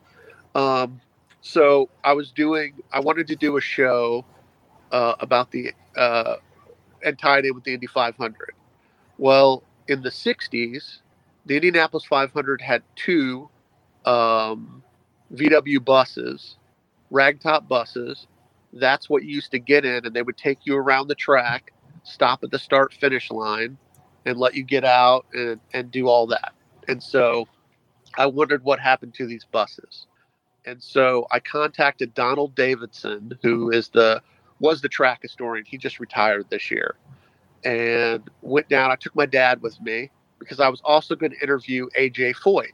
[0.56, 1.02] Um,
[1.42, 4.26] so I was doing, I wanted to do a show
[4.92, 6.36] uh, about the uh,
[7.04, 8.54] and tied in with the Indy 500.
[9.18, 11.00] Well, in the 60s,
[11.46, 13.50] the Indianapolis 500 had two
[14.06, 14.84] um,
[15.34, 16.57] VW buses,
[17.12, 18.28] ragtop buses.
[18.74, 21.72] That's what you used to get in, and they would take you around the track,
[22.04, 23.78] stop at the start finish line,
[24.26, 26.54] and let you get out and, and do all that.
[26.88, 27.48] And so
[28.18, 30.08] I wondered what happened to these buses.
[30.66, 34.22] And so I contacted Donald Davidson, who is the
[34.60, 35.64] was the track historian.
[35.66, 36.96] He just retired this year.
[37.64, 38.92] And went down.
[38.92, 42.72] I took my dad with me because I was also going to interview AJ Foyt.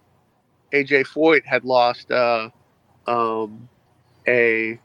[0.72, 2.50] AJ Foyt had lost uh,
[3.08, 3.70] um,
[4.28, 4.80] a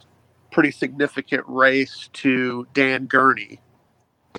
[0.50, 3.60] pretty significant race to Dan Gurney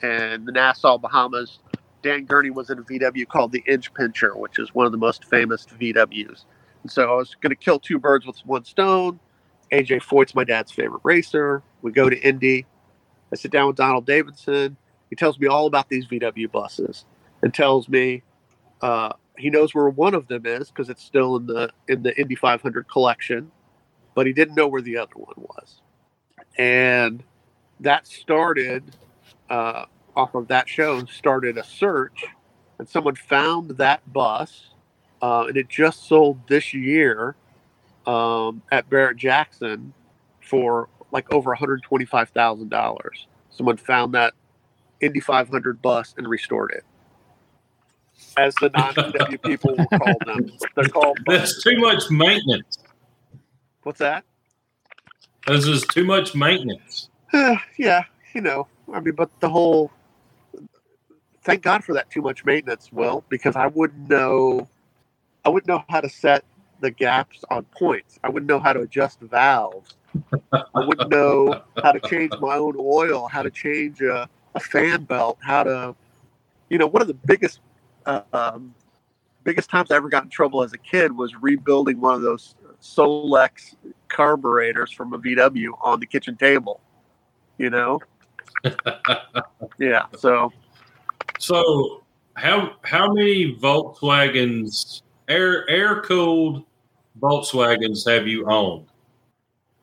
[0.02, 1.60] and the Nassau Bahamas.
[2.02, 4.98] Dan Gurney was in a VW called the Inch Pincher, which is one of the
[4.98, 6.46] most famous VWs.
[6.84, 9.20] And so I was going to kill two birds with one stone.
[9.72, 11.62] AJ Foyt's my dad's favorite racer.
[11.82, 12.66] We go to Indy.
[13.32, 14.78] I sit down with Donald Davidson.
[15.10, 17.06] He tells me all about these VW buses
[17.42, 18.24] and tells me
[18.82, 22.20] uh, he knows where one of them is because it's still in the in the
[22.20, 23.52] Indy 500 collection,
[24.20, 25.80] but he didn't know where the other one was.
[26.58, 27.24] And
[27.80, 28.84] that started
[29.50, 32.26] uh, off of that show started a search,
[32.80, 34.72] and someone found that bus,
[35.22, 37.38] uh, and it just sold this year
[38.06, 39.94] um, at Barrett Jackson
[40.42, 42.98] for like over $125,000.
[43.52, 44.34] Someone found that
[45.00, 46.84] Indy 500 bus and restored it.
[48.36, 50.52] As the non VW people will call them.
[50.76, 51.20] They're called.
[51.26, 52.80] That's too much maintenance.
[53.90, 54.24] What's that?
[55.48, 57.10] This is too much maintenance.
[57.76, 58.04] yeah,
[58.36, 59.90] you know, I mean, but the whole
[61.42, 64.68] thank God for that too much maintenance, Will, because I wouldn't know
[65.44, 66.46] I wouldn't know how to set
[66.82, 68.20] the gaps on points.
[68.24, 69.96] I wouldn't know how to adjust valves.
[70.54, 75.06] I wouldn't know how to change my own oil, how to change a, a fan
[75.06, 75.96] belt, how to,
[76.70, 77.60] you know, one of the biggest,
[78.06, 78.76] uh, um,
[79.44, 82.54] biggest times I ever got in trouble as a kid was rebuilding one of those
[82.82, 83.76] Solex
[84.08, 86.82] carburetors from a VW on the kitchen table.
[87.58, 88.00] You know,
[89.80, 90.06] yeah.
[90.18, 90.52] So,
[91.40, 92.04] so
[92.36, 96.64] how how many Volkswagens air air cooled
[97.20, 98.88] Volkswagens have you owned?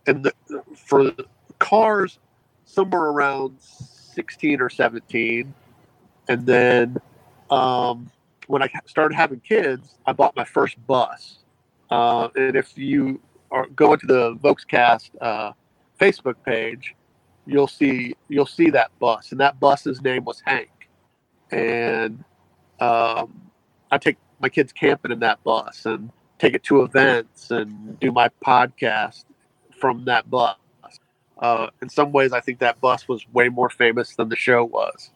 [0.07, 0.33] And the,
[0.77, 1.13] for
[1.59, 2.19] cars,
[2.65, 5.53] somewhere around sixteen or seventeen,
[6.29, 6.97] and then
[7.51, 8.11] um,
[8.47, 11.39] when I started having kids, I bought my first bus.
[11.91, 13.21] Uh, and if you
[13.51, 15.53] are go into the Volkscast uh,
[16.01, 16.95] Facebook page,
[17.47, 20.71] you'll see you'll see that bus, and that bus's name was Hank.
[21.51, 22.25] And
[22.81, 23.41] um,
[23.91, 28.13] I take my kids camping in that bus and take it to events and do
[28.13, 29.25] my podcast
[29.81, 30.57] from that bus.
[31.39, 34.65] Uh, in some ways, I think that bus was way more famous than the show
[34.65, 35.11] was.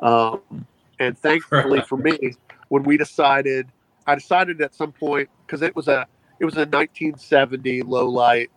[0.00, 0.66] Um,
[0.98, 2.34] and thankfully for me,
[2.68, 3.68] when we decided,
[4.06, 6.06] I decided at some point because it was a
[6.40, 8.50] it was a 1970 low light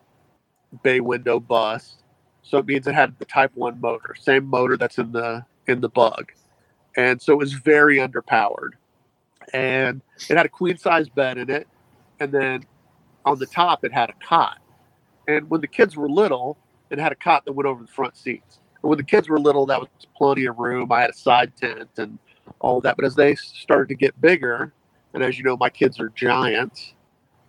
[0.83, 1.97] bay window bus,
[2.41, 5.81] so it means it had the Type One motor, same motor that's in the in
[5.81, 6.31] the Bug,
[6.95, 8.71] and so it was very underpowered,
[9.53, 11.67] and it had a queen size bed in it,
[12.19, 12.65] and then
[13.25, 14.59] on the top it had a cot,
[15.27, 16.57] and when the kids were little,
[16.89, 18.59] it had a cot that went over the front seats.
[18.81, 20.91] And when the kids were little, that was plenty of room.
[20.91, 22.17] I had a side tent and
[22.59, 22.95] all that.
[22.95, 24.73] But as they started to get bigger,
[25.13, 26.93] and as you know, my kids are giants.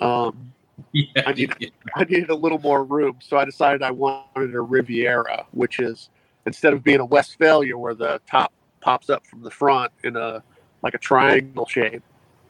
[0.01, 0.53] Um,
[0.93, 4.61] Yeah, I need- I needed a little more room, so I decided I wanted a
[4.61, 6.09] Riviera, which is
[6.47, 10.43] instead of being a Westfalia where the top pops up from the front in a
[10.83, 12.03] like a triangle shape,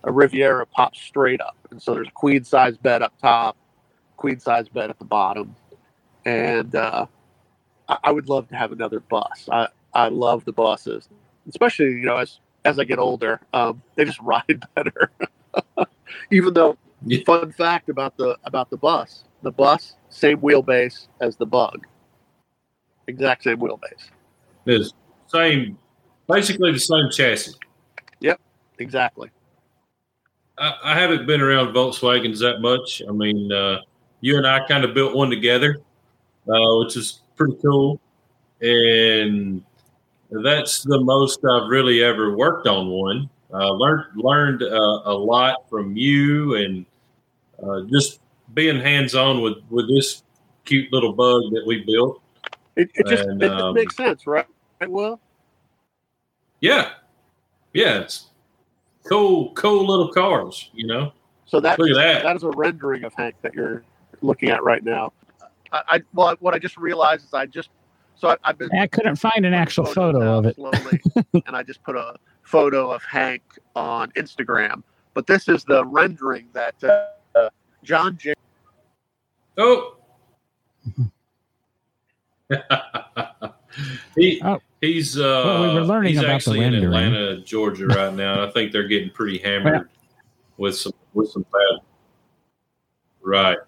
[0.04, 3.56] a Riviera pops straight up, and so there's a queen size bed up top,
[4.18, 5.56] queen size bed at the bottom,
[6.26, 7.06] and uh,
[7.88, 9.48] I, I would love to have another bus.
[9.50, 11.08] I I love the buses,
[11.48, 15.10] especially you know as as I get older, um, they just ride better.
[16.30, 17.18] Even though Yeah.
[17.24, 21.86] fun fact about the about the bus the bus same wheelbase as the bug
[23.06, 24.10] exact same wheelbase
[24.66, 24.92] It's
[25.28, 25.78] same,
[26.26, 27.52] basically the same chassis.
[28.20, 28.40] Yep,
[28.78, 29.30] exactly
[30.58, 33.02] I, I haven't been around Volkswagens that much.
[33.08, 33.78] I mean, uh,
[34.20, 35.78] you and I kind of built one together,
[36.48, 38.00] uh, which is pretty cool.
[38.60, 39.62] And
[40.30, 43.30] that's the most I've really ever worked on one.
[43.52, 46.84] Uh, learned learned uh, a lot from you, and
[47.62, 48.20] uh, just
[48.54, 50.22] being hands on with with this
[50.64, 52.20] cute little bug that we built.
[52.76, 54.46] it, it just And, it just um, makes sense right
[54.80, 55.20] right well
[56.60, 56.90] Yeah,
[57.72, 58.26] yeah, it's
[59.08, 60.70] cool, cool little cars.
[60.74, 61.12] You know,
[61.48, 62.22] so that look at that.
[62.22, 63.82] that is a rendering of hank that you're
[64.20, 65.12] looking at right now
[65.72, 67.70] i, I well what i just realized is i just
[68.16, 70.56] so I, i've been I couldn't find an actual photo of it.
[70.56, 71.00] slowly,
[71.46, 73.42] and I just put a photo of Hank
[73.76, 74.82] on Instagram.
[75.14, 77.06] But this is the rendering that uh,
[77.82, 78.34] John J.
[79.56, 79.96] Oh.
[84.16, 84.58] he Oh.
[84.80, 86.74] he's uh Well, we were learning he's about the actually in.
[86.74, 88.44] Atlanta, Georgia right now.
[88.46, 89.88] I think they're getting pretty hammered
[90.56, 91.80] with some with some bad
[93.20, 93.58] Right.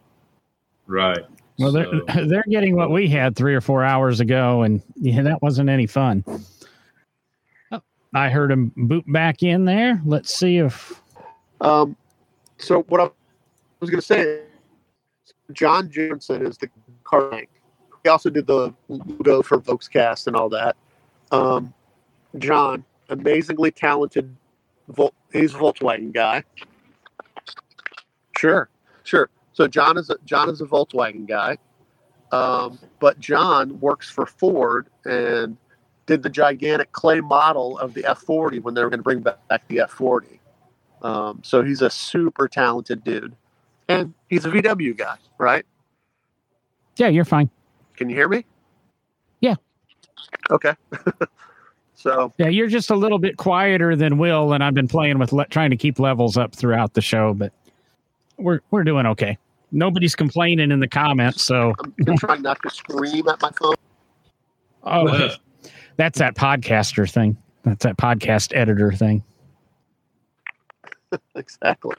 [0.87, 1.19] Right.
[1.59, 5.23] Well, they're So- they're getting what we had three or four hours ago, and yeah,
[5.23, 6.25] that wasn't any fun.
[7.71, 7.83] Oh,
[8.15, 10.01] I heard him boot back in there.
[10.07, 11.01] Let's see if
[11.61, 11.97] Um,
[12.59, 13.11] so what I'm
[13.81, 14.43] was going to say,
[15.53, 16.69] John Jensen is the
[17.05, 17.49] car tank.
[18.03, 20.77] He also did the logo for Volkscast and all that.
[21.31, 21.75] Um,
[22.39, 24.35] John, amazingly talented.
[25.33, 26.45] He's a Volkswagen guy.
[28.37, 28.71] Sure,
[29.05, 29.29] sure.
[29.53, 31.59] So John is a, John is a Volkswagen guy,
[32.33, 35.57] um, but John works for Ford and
[36.07, 39.69] did the gigantic clay model of the F40 when they were going to bring back
[39.69, 40.39] the F40.
[41.03, 43.35] Um, so he's a super talented dude,
[43.91, 45.65] and he's a VW guy, right?
[46.97, 47.51] Yeah, you're fine.
[47.97, 48.45] Can you hear me?
[49.41, 49.57] Yeah.
[50.51, 50.75] Okay.
[51.95, 55.33] so Yeah, you're just a little bit quieter than Will, and I've been playing with
[55.33, 57.53] le- trying to keep levels up throughout the show, but
[58.39, 59.37] we're we're doing okay.
[59.73, 61.75] Nobody's complaining in the comments, so
[62.09, 63.75] I'm trying not to scream at my phone.
[64.85, 65.35] oh, Uh,
[65.97, 67.37] that's that podcaster thing.
[67.65, 69.23] That's that podcast editor thing.
[71.35, 71.95] exactly.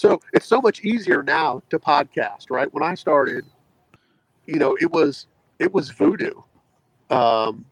[0.00, 2.72] So it's so much easier now to podcast, right?
[2.72, 3.44] When I started,
[4.46, 5.26] you know, it was
[5.58, 6.40] it was voodoo.
[7.10, 7.66] Um,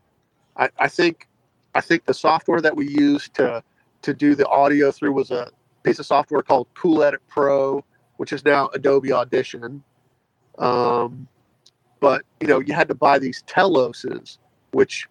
[0.55, 1.27] I, I think
[1.75, 3.62] I think the software that we used to
[4.03, 5.51] to do the audio through was a
[5.85, 7.83] piece of software called Cool Edit Pro,
[8.19, 9.83] which is now Adobe Audition.
[10.59, 11.29] Um,
[11.99, 14.37] but you know, you had to buy these Teloses,
[14.73, 15.09] which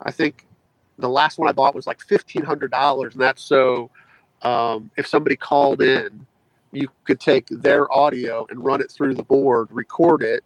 [0.00, 0.46] I think
[0.98, 3.90] the last one I bought was like fifteen hundred dollars, and that's so
[4.40, 6.26] um, if somebody called in,
[6.76, 10.44] you could take their audio and run it through the board, record it,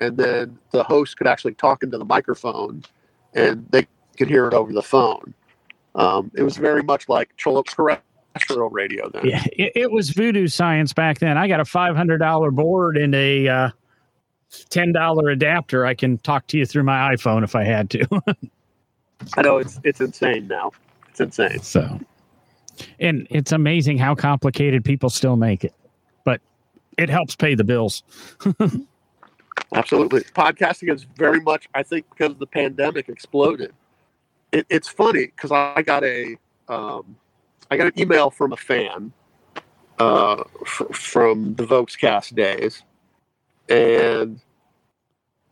[0.00, 2.82] and then the host could actually talk into the microphone,
[3.34, 5.34] and they could hear it over the phone.
[5.94, 9.26] Um, it was very much like terrestrial radio then.
[9.26, 11.36] Yeah, it, it was voodoo science back then.
[11.36, 13.70] I got a five hundred dollar board and a uh,
[14.70, 15.84] ten dollar adapter.
[15.84, 18.06] I can talk to you through my iPhone if I had to.
[19.36, 20.72] I know it's it's insane now.
[21.08, 21.60] It's insane.
[21.60, 22.00] so,
[22.98, 25.74] and it's amazing how complicated people still make it,
[26.24, 26.40] but
[26.98, 28.02] it helps pay the bills.
[29.74, 30.20] Absolutely.
[30.20, 33.72] Podcasting is very much, I think, because the pandemic exploded.
[34.50, 36.36] It, it's funny because I got a,
[36.68, 37.16] um,
[37.70, 39.12] I got an email from a fan
[39.98, 42.82] uh, f- from the Volkscast days,
[43.68, 44.40] and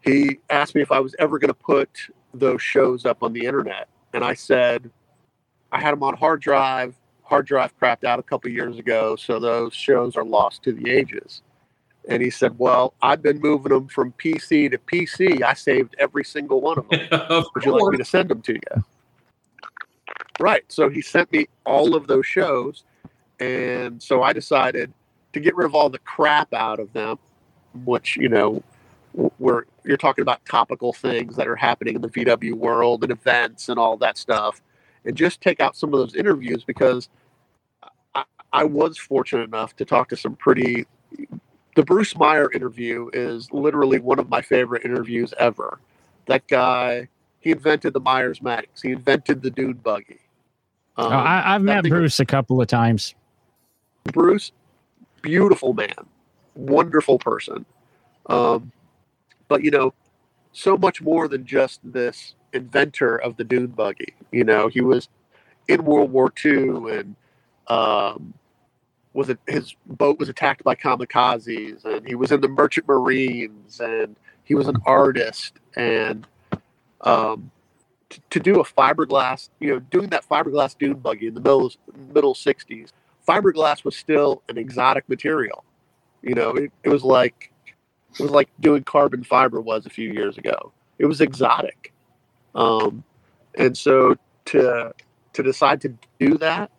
[0.03, 1.89] he asked me if I was ever going to put
[2.35, 4.91] those shows up on the internet, and I said
[5.73, 6.95] I had them on hard drive.
[7.31, 10.91] Hard drive crapped out a couple years ago, so those shows are lost to the
[10.91, 11.43] ages.
[12.09, 15.41] And he said, Well, I've been moving them from PC to PC.
[15.41, 17.07] I saved every single one of them.
[17.13, 18.85] of Would you like me to send them to you?
[20.41, 20.65] Right.
[20.67, 22.83] So he sent me all of those shows.
[23.39, 24.93] And so I decided
[25.33, 27.17] to get rid of all the crap out of them,
[27.85, 28.61] which, you know,
[29.39, 33.69] where you're talking about topical things that are happening in the VW world and events
[33.69, 34.61] and all that stuff,
[35.05, 37.09] and just take out some of those interviews because
[38.53, 40.87] I, was fortunate enough to talk to some pretty.
[41.77, 45.79] The Bruce Meyer interview is literally one of my favorite interviews ever.
[46.27, 47.09] That guy,
[47.39, 48.83] he invented the Meyers Manx.
[48.83, 50.21] He invented the Dune buggy.
[50.97, 53.15] Um, Oh, I, I've met Bruce a couple of times.
[54.13, 54.53] Bruce,
[55.23, 55.95] beautiful man,
[56.55, 57.65] wonderful person.
[58.27, 58.73] Um,
[59.49, 59.95] but you know,
[60.53, 64.15] so much more than just this inventor of the dune buggy.
[64.33, 65.09] You know, he was
[65.69, 67.17] in World War II and
[67.69, 68.35] um,
[69.13, 73.81] was it, his boat was attacked by kamikazes, and he was in the Merchant Marines,
[73.81, 76.27] and he was an artist, and
[77.01, 77.51] um,
[78.09, 81.73] t- to do a fiberglass, you know, doing that fiberglass dune buggy in the middle
[82.13, 82.91] middle '60s
[83.27, 85.65] fiberglass was still an exotic material.
[86.23, 87.53] You know, it, it was like
[88.19, 90.73] it was like doing carbon fiber was a few years ago.
[90.99, 91.93] It was exotic,
[92.55, 93.05] um,
[93.57, 94.93] and so to
[95.33, 96.71] to decide to do that,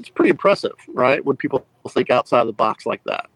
[0.00, 1.24] it's pretty impressive, right?
[1.24, 3.26] When people think outside the box like that.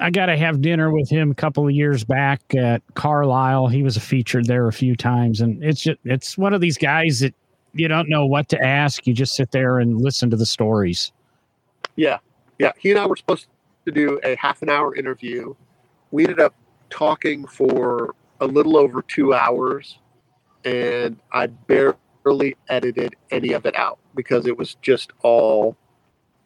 [0.00, 3.68] I got to have dinner with him a couple of years back at Carlisle.
[3.68, 7.20] He was featured there a few times, and it's just it's one of these guys
[7.20, 7.34] that
[7.74, 9.06] you don't know what to ask.
[9.06, 11.12] You just sit there and listen to the stories.
[11.96, 12.18] Yeah,
[12.58, 12.72] yeah.
[12.78, 13.48] He and I were supposed
[13.86, 15.54] to do a half an hour interview.
[16.12, 16.54] We ended up
[16.90, 19.98] talking for a little over two hours,
[20.64, 25.76] and I barely edited any of it out because it was just all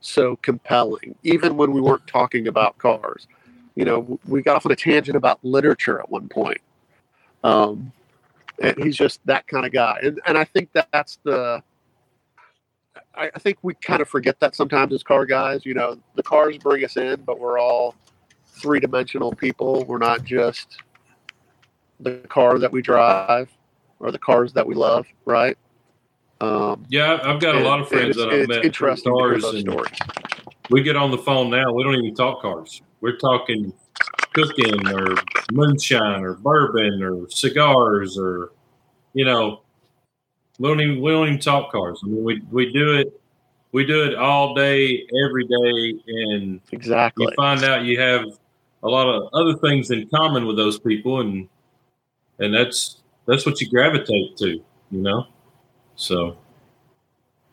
[0.00, 1.14] so compelling.
[1.22, 3.26] Even when we weren't talking about cars,
[3.74, 6.60] you know, we got off on a tangent about literature at one point.
[7.42, 7.90] Um,
[8.60, 11.62] and he's just that kind of guy, and and I think that that's the
[13.14, 15.64] I, I think we kind of forget that sometimes as car guys.
[15.64, 17.94] You know, the cars bring us in, but we're all
[18.46, 19.84] three dimensional people.
[19.86, 20.76] We're not just
[22.00, 23.48] the car that we drive
[23.98, 25.56] or the cars that we love, right?
[26.42, 29.98] Um, Yeah, I've got a lot of friends that I've met interesting cars and stories.
[30.70, 31.72] we get on the phone now.
[31.72, 32.82] We don't even talk cars.
[33.00, 33.72] We're talking
[34.32, 35.14] cooking or
[35.52, 38.52] moonshine or bourbon or cigars or
[39.12, 39.60] you know
[40.58, 42.00] we don't even we don't even talk cars.
[42.02, 43.20] I mean we we do it
[43.70, 48.24] we do it all day every day and exactly you find out you have
[48.82, 51.48] a lot of other things in common with those people and
[52.38, 54.62] and that's that's what you gravitate to, you
[55.02, 55.26] know.
[55.96, 56.36] So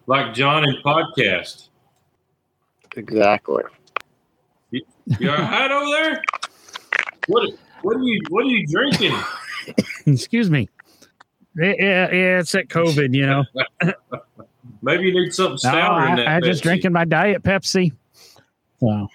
[0.07, 1.67] like John in podcast.
[2.95, 3.63] Exactly.
[4.71, 4.81] You,
[5.19, 6.21] you all right over there?
[7.27, 7.49] What
[7.81, 9.15] what are you what are you drinking?
[10.05, 10.69] Excuse me.
[11.55, 11.73] Yeah,
[12.11, 13.43] yeah, it's that COVID, you know.
[14.81, 16.27] Maybe you need something No, stouter in that.
[16.27, 16.63] I, I just Pepsi.
[16.63, 17.91] drinking my diet Pepsi.
[18.79, 19.09] Wow.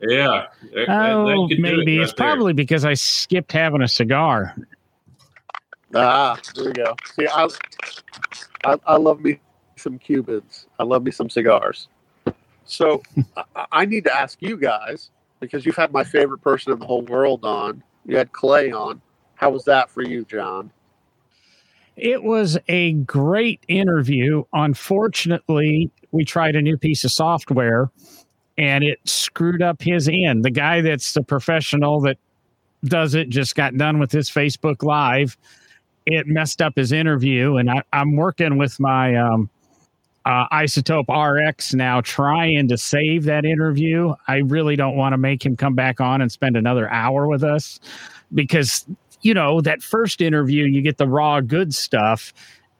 [0.00, 0.46] Yeah.
[0.62, 2.26] that- that- that Oh, it maybe right it's there.
[2.26, 4.54] probably because I skipped having a cigar.
[5.94, 6.94] Ah, there we go.
[7.16, 7.48] See, I,
[8.64, 9.40] I, I love me
[9.76, 10.66] some Cubans.
[10.78, 11.88] I love me some cigars.
[12.64, 13.02] So
[13.56, 15.10] I, I need to ask you guys
[15.40, 17.82] because you've had my favorite person in the whole world on.
[18.06, 19.00] You had Clay on.
[19.34, 20.70] How was that for you, John?
[21.96, 24.44] It was a great interview.
[24.52, 27.90] Unfortunately, we tried a new piece of software
[28.56, 30.44] and it screwed up his end.
[30.44, 32.18] The guy that's the professional that
[32.84, 35.36] does it just got done with his Facebook Live.
[36.12, 39.50] It messed up his interview, and I, I'm working with my um,
[40.24, 44.14] uh, iZotope RX now, trying to save that interview.
[44.28, 47.42] I really don't want to make him come back on and spend another hour with
[47.42, 47.80] us
[48.34, 48.86] because
[49.22, 52.32] you know that first interview you get the raw good stuff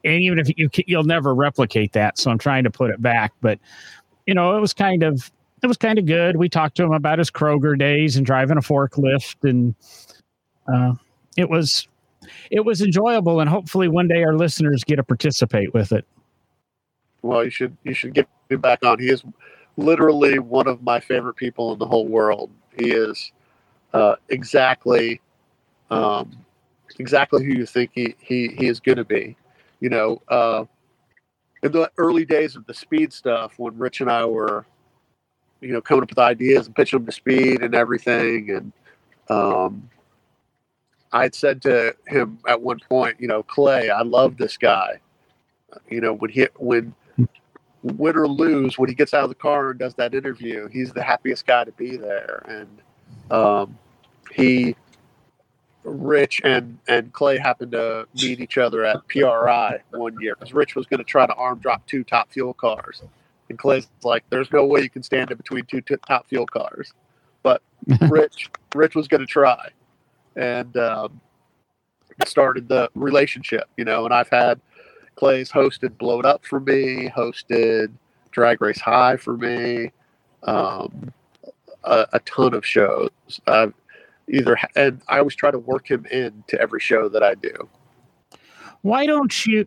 [0.04, 3.32] and even if you you'll never replicate that so i'm trying to put it back
[3.40, 3.58] but
[4.26, 5.30] you know it was kind of
[5.62, 8.56] it was kind of good we talked to him about his kroger days and driving
[8.56, 9.74] a forklift and
[10.72, 10.94] uh,
[11.36, 11.88] it was
[12.50, 16.04] it was enjoyable and hopefully one day our listeners get to participate with it
[17.22, 18.98] Well, you should you should get me back on.
[18.98, 19.22] He is
[19.76, 22.50] literally one of my favorite people in the whole world.
[22.78, 23.32] He is
[23.92, 25.20] uh, exactly
[25.90, 26.44] um,
[26.98, 29.36] exactly who you think he he, he is going to be.
[29.80, 30.64] You know, uh,
[31.62, 34.66] in the early days of the speed stuff, when Rich and I were,
[35.60, 38.72] you know, coming up with ideas and pitching them to speed and everything, and
[39.28, 39.90] um,
[41.12, 45.00] I had said to him at one point, you know, Clay, I love this guy.
[45.88, 46.94] You know, when he when
[47.82, 50.92] win or lose, when he gets out of the car and does that interview, he's
[50.92, 52.44] the happiest guy to be there.
[52.48, 53.78] And um,
[54.30, 54.76] he,
[55.82, 60.74] Rich and and Clay happened to meet each other at PRI one year because Rich
[60.74, 63.02] was going to try to arm drop two top fuel cars,
[63.48, 66.46] and Clay's like, "There's no way you can stand in between two t- top fuel
[66.46, 66.92] cars,"
[67.42, 67.62] but
[68.10, 69.70] Rich Rich was going to try,
[70.36, 71.20] and um,
[72.26, 74.04] started the relationship, you know.
[74.04, 74.60] And I've had
[75.16, 77.90] Clay's hosted Blowed Up for me, hosted
[78.30, 79.90] Drag Race High for me,
[80.44, 81.12] um,
[81.84, 83.10] a, a ton of shows.
[83.46, 83.74] I've
[84.28, 87.68] either, and I always try to work him into every show that I do.
[88.82, 89.66] why don't you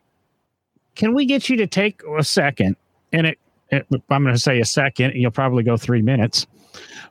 [0.96, 2.76] can we get you to take a second
[3.12, 3.40] and it,
[3.72, 6.48] it i'm going to say a second and you'll probably go three minutes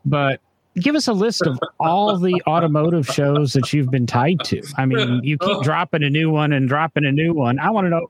[0.04, 0.40] but
[0.80, 4.62] give us a list of all the automotive shows that you've been tied to.
[4.78, 7.58] I mean you keep dropping a new one and dropping a new one.
[7.58, 8.08] I want to know.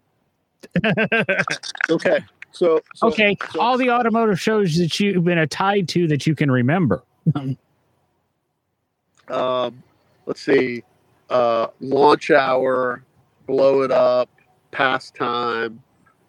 [1.90, 2.20] Okay.
[2.52, 6.34] So, so okay so- all the automotive shows that you've been tied to that you
[6.34, 7.02] can remember.
[9.28, 9.82] Um,
[10.26, 10.82] let's see,
[11.30, 13.02] uh, launch hour,
[13.46, 14.28] Blowed Up,
[14.70, 15.82] pastime,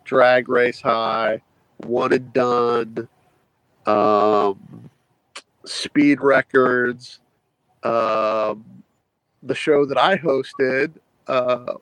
[0.06, 1.42] drag race high,
[1.78, 3.08] one and done,
[3.86, 4.90] um,
[5.66, 7.20] speed records,
[7.84, 8.64] um,
[9.41, 10.91] the show that I hosted,
[11.28, 11.74] uh,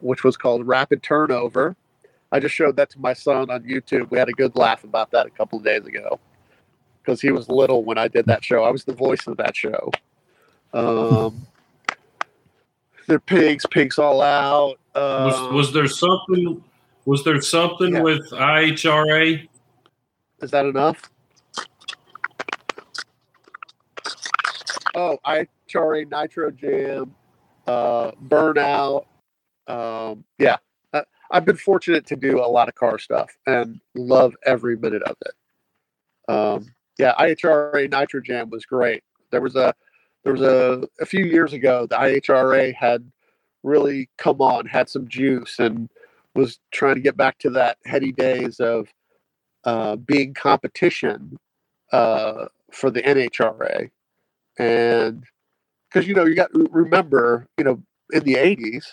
[0.00, 1.76] which was called Rapid Turnover.
[2.30, 4.10] I just showed that to my son on YouTube.
[4.10, 6.18] We had a good laugh about that a couple of days ago
[7.02, 8.64] because he was little when I did that show.
[8.64, 9.90] I was the voice of that show.
[10.72, 11.46] Um,
[13.06, 14.78] they're pigs, pigs all out.
[14.94, 16.62] Was Um, was there something?
[17.04, 18.00] Was there something Yeah.
[18.02, 19.48] with IHRA?
[20.40, 21.10] is that enough?
[25.02, 27.12] Oh, IHRA Nitro Jam,
[27.66, 29.06] uh, Burnout.
[29.66, 30.58] Um, yeah,
[30.92, 35.02] I, I've been fortunate to do a lot of car stuff and love every minute
[35.02, 36.32] of it.
[36.32, 39.02] Um, yeah, IHRA Nitro Jam was great.
[39.32, 39.74] There was a
[40.22, 43.10] there was a a few years ago the IHRA had
[43.64, 45.88] really come on, had some juice, and
[46.36, 48.86] was trying to get back to that heady days of
[49.64, 51.38] uh, being competition
[51.90, 53.90] uh, for the NHRA,
[54.58, 55.24] and
[55.88, 57.82] because you know you got to remember, you know,
[58.12, 58.84] in the '80s,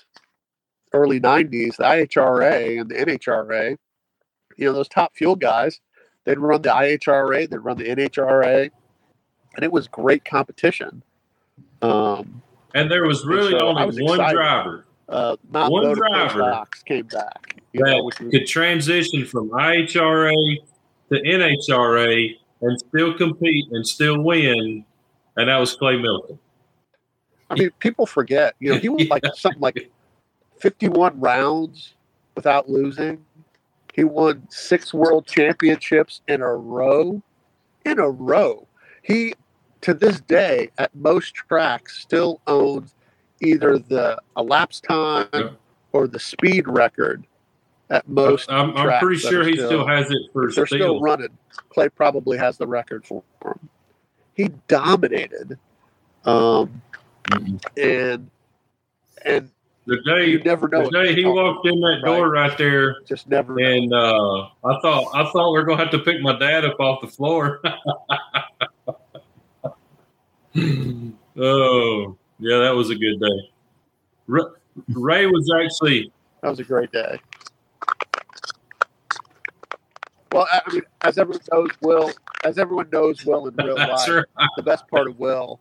[0.93, 3.77] early '90s, the IHRA and the NHRA,
[4.57, 5.79] you know, those top fuel guys,
[6.29, 8.69] They'd run the IHRA, they'd run the NHRA,
[9.55, 11.01] and it was great competition.
[11.81, 12.43] Um,
[12.75, 14.35] and there was really so only was one excited.
[14.35, 17.61] driver uh, One driver came back.
[17.73, 20.57] You that know, which was, could transition from IHRA
[21.11, 24.85] to NHRA and still compete and still win,
[25.37, 26.37] and that was Clay Millican.
[27.49, 28.55] I mean, people forget.
[28.59, 29.89] You know, he was like something like
[30.59, 31.95] 51 rounds
[32.35, 33.25] without losing.
[33.93, 37.21] He won six world championships in a row.
[37.85, 38.67] In a row.
[39.01, 39.33] He,
[39.81, 42.93] to this day, at most tracks, still owns
[43.41, 45.49] either the elapsed time Yeah.
[45.91, 47.25] or the speed record
[47.89, 48.51] at most.
[48.51, 51.29] I'm, I'm pretty sure he still has it for they're still running.
[51.69, 53.69] Clay probably has the record for him.
[54.39, 55.59] He dominated,
[56.23, 56.81] um,
[57.75, 58.31] and
[59.25, 59.49] and
[59.85, 60.85] The day you day, never know.
[60.85, 65.11] the day he walked in that door right there, just never and uh, I thought
[65.13, 67.59] I thought we are gonna have to pick my dad up off the floor.
[71.37, 73.51] oh, yeah, that was a good day.
[74.87, 76.13] Ray was actually
[76.43, 77.19] That was a great day.
[80.31, 82.11] Well, I mean, as everyone knows, Will,
[82.43, 84.25] as everyone knows, Will in real life, right.
[84.55, 85.59] the best part of Will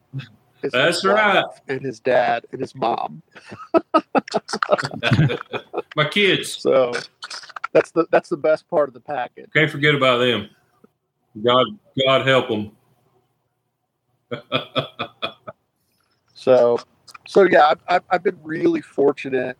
[0.62, 1.44] is That's right.
[1.68, 3.22] and his dad and his mom.
[5.96, 6.52] my kids.
[6.52, 6.92] So
[7.72, 9.50] that's the that's the best part of the package.
[9.54, 10.50] Can't forget about them.
[11.42, 11.66] God,
[12.04, 12.72] God help them.
[16.38, 16.78] So,
[17.26, 19.58] so yeah, I've, I've, I've been really fortunate.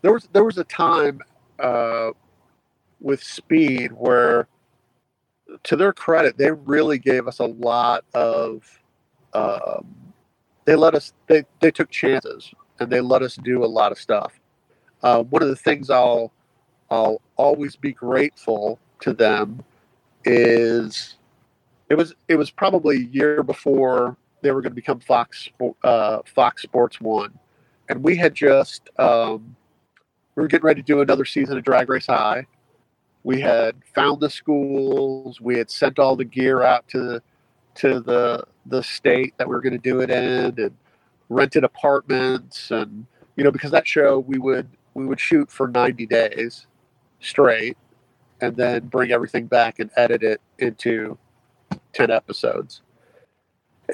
[0.00, 1.20] There was there was a time
[1.58, 2.12] uh,
[3.00, 4.46] with Speed where,
[5.64, 8.64] to their credit, they really gave us a lot of.
[9.32, 9.86] Um,
[10.64, 11.12] they let us.
[11.26, 14.40] They they took chances and they let us do a lot of stuff.
[15.02, 16.32] Uh, one of the things I'll
[16.90, 19.62] I'll always be grateful to them
[20.24, 21.16] is
[21.88, 25.48] it was it was probably a year before they were going to become Fox
[25.84, 27.38] uh, Fox Sports One,
[27.88, 29.56] and we had just um,
[30.34, 32.46] we were getting ready to do another season of Drag Race High.
[33.22, 35.40] We had found the schools.
[35.40, 37.22] We had sent all the gear out to
[37.76, 40.76] to the the state that we were going to do it in, and
[41.28, 43.06] rented apartments, and
[43.36, 46.66] you know because that show we would we would shoot for ninety days
[47.20, 47.76] straight,
[48.40, 51.18] and then bring everything back and edit it into
[51.92, 52.82] ten episodes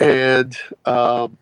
[0.01, 1.37] and um,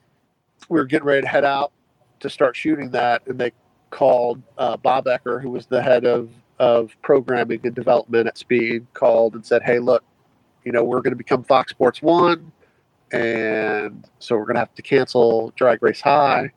[0.68, 1.72] we were getting ready to head out
[2.20, 3.52] to start shooting that, and they
[3.90, 8.86] called uh, Bob Ecker, who was the head of of programming and development at Speed,
[8.94, 10.04] called and said, "Hey, look,
[10.64, 12.52] you know, we're going to become Fox Sports One,
[13.12, 16.52] and so we're going to have to cancel Drag Race High,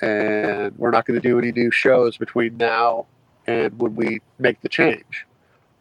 [0.00, 3.06] and we're not going to do any new shows between now
[3.46, 5.26] and when we make the change."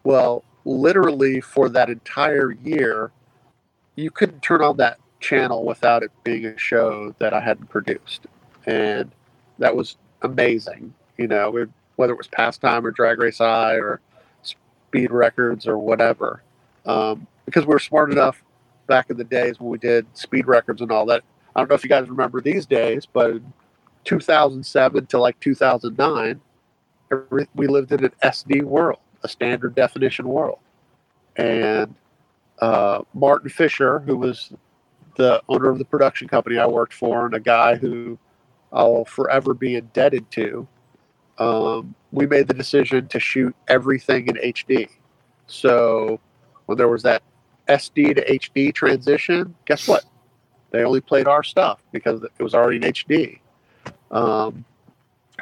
[0.03, 3.11] Well, literally for that entire year,
[3.95, 8.25] you couldn't turn on that channel without it being a show that I hadn't produced,
[8.65, 9.11] and
[9.59, 10.93] that was amazing.
[11.17, 11.69] You know, it,
[12.01, 14.01] whether it was Pastime or Drag Race High or
[14.41, 16.41] Speed Records or whatever,
[16.87, 18.43] um, because we were smart enough
[18.87, 21.23] back in the days when we did Speed Records and all that.
[21.55, 23.39] I don't know if you guys remember these days, but
[24.05, 26.41] 2007 to like 2009,
[27.53, 30.57] we lived in an SD world, a standard definition world,
[31.35, 31.93] and
[32.61, 34.51] uh, Martin Fisher, who was
[35.17, 38.17] the owner of the production company I worked for, and a guy who
[38.73, 40.67] I'll forever be indebted to,
[41.37, 44.89] um, we made the decision to shoot everything in HD.
[45.47, 46.19] So
[46.65, 47.23] when there was that
[47.67, 50.05] SD to HD transition, guess what?
[50.71, 53.39] They only played our stuff because it was already in HD.
[54.09, 54.65] Um,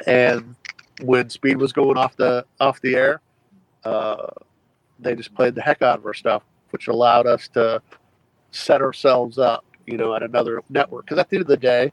[0.06, 0.56] and
[1.02, 3.22] when Speed was going off the off the air,
[3.84, 4.28] uh,
[5.00, 7.82] they just played the heck out of our stuff, which allowed us to
[8.52, 11.06] set ourselves up, you know, at another network.
[11.06, 11.92] Because at the end of the day,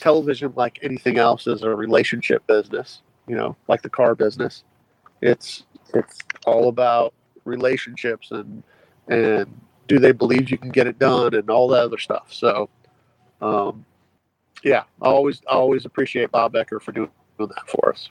[0.00, 3.02] television, like anything else, is a relationship business.
[3.26, 4.64] You know, like the car business.
[5.22, 5.64] It's
[5.94, 7.14] it's all about
[7.44, 8.62] relationships and
[9.08, 12.32] and do they believe you can get it done and all that other stuff.
[12.32, 12.68] So,
[13.40, 13.84] um,
[14.64, 18.10] yeah, I always always appreciate Bob Becker for doing, doing that for us.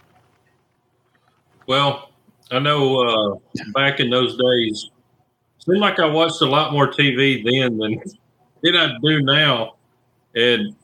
[1.67, 2.11] Well,
[2.51, 4.89] I know uh, back in those days,
[5.59, 8.01] seemed like I watched a lot more TV then than
[8.63, 9.75] than I do now.
[10.35, 10.75] And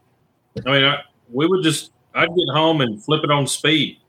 [0.65, 0.99] I mean, I,
[1.31, 3.99] we would just I'd get home and flip it on speed,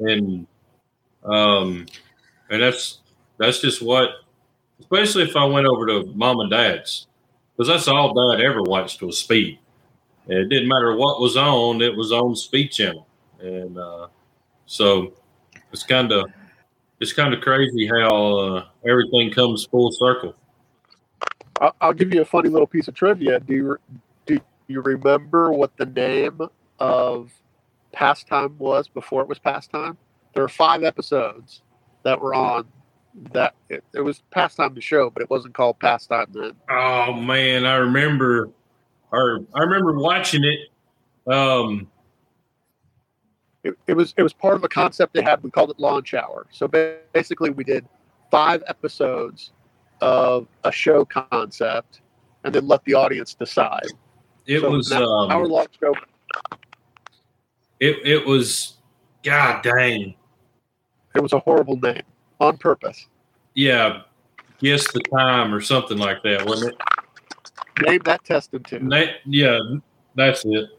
[0.00, 0.46] and
[1.24, 1.86] um,
[2.50, 3.00] and that's
[3.38, 4.10] that's just what,
[4.80, 7.06] especially if I went over to mom and dad's,
[7.56, 9.58] because that's all dad ever watched was speed.
[10.28, 13.06] And it didn't matter what was on; it was on Speed Channel,
[13.40, 14.08] and uh,
[14.66, 15.14] so
[15.72, 16.30] it's kind of
[17.00, 20.34] it's kind of crazy how uh, everything comes full circle.
[21.80, 23.40] I'll, give you a funny little piece of trivia.
[23.40, 23.78] Do you
[24.26, 26.40] do you remember what the name
[26.78, 27.32] of
[27.98, 29.98] pastime was before it was pastime?
[30.32, 31.62] There were five episodes
[32.04, 32.68] that were on
[33.32, 36.52] that it, it was pastime the show, but it wasn't called pastime then.
[36.70, 38.50] Oh man, I remember,
[39.10, 40.60] or I remember watching it.
[41.32, 41.88] Um,
[43.64, 45.42] It, it was it was part of a concept they had.
[45.42, 46.46] We called it launch hour.
[46.50, 47.84] So ba- basically, we did
[48.30, 49.50] five episodes
[50.00, 52.00] of a show concept,
[52.44, 53.88] and then let the audience decide.
[54.46, 55.92] it So was um, hour long show.
[57.80, 58.76] It it was,
[59.22, 60.14] god dang,
[61.14, 62.02] It was a horrible name
[62.40, 63.06] on purpose.
[63.54, 64.02] yeah,
[64.60, 67.86] guess the time or something like that, wasn't it?
[67.86, 68.84] Name that tested to.
[68.84, 69.58] Na- yeah,
[70.14, 70.70] that's it.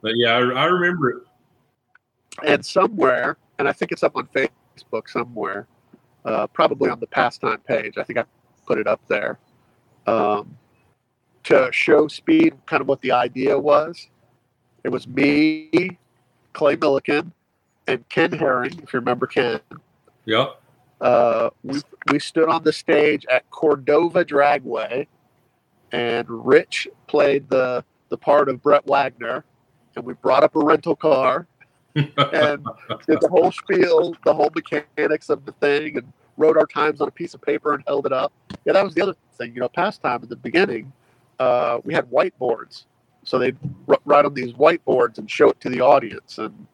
[0.00, 1.22] But yeah, I, I remember it.
[2.44, 5.66] and somewhere, and I think it's up on Facebook somewhere,
[6.24, 7.98] uh, probably on the pastime page.
[7.98, 8.24] I think I
[8.66, 9.38] put it up there
[10.06, 10.56] um,
[11.44, 14.08] to show speed, kind of what the idea was.
[14.84, 15.98] It was me,
[16.52, 17.32] Clay Millican,
[17.86, 19.60] and Ken Herring, if you remember Ken.
[20.24, 20.60] Yep.
[21.00, 21.80] Uh, we,
[22.10, 25.06] we stood on the stage at Cordova Dragway,
[25.90, 29.44] and Rich played the, the part of Brett Wagner,
[29.96, 31.46] and we brought up a rental car
[31.94, 32.66] and
[33.06, 37.08] did the whole spiel, the whole mechanics of the thing, and wrote our times on
[37.08, 38.32] a piece of paper and held it up.
[38.64, 39.54] Yeah, that was the other thing.
[39.54, 40.92] You know, pastime at the beginning,
[41.38, 42.84] uh, we had whiteboards,
[43.24, 43.56] so they'd
[44.04, 46.66] write on these whiteboards and show it to the audience, and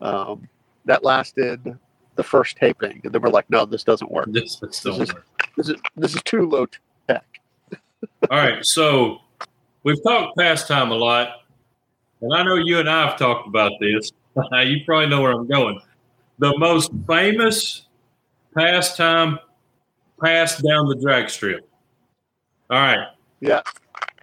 [0.00, 0.48] um,
[0.84, 1.78] that lasted
[2.16, 4.26] the first taping, and then we're like, no, this doesn't work.
[4.30, 5.26] This, this This is- work.
[5.56, 6.66] This is this is too low
[7.08, 7.24] tech.
[8.30, 9.18] All right, so
[9.84, 11.42] we've talked pastime a lot,
[12.20, 14.10] and I know you and I have talked about this.
[14.64, 15.80] you probably know where I'm going.
[16.40, 17.86] The most famous
[18.56, 19.38] pastime
[20.20, 21.68] passed down the drag strip.
[22.70, 23.06] All right,
[23.40, 23.60] Yeah,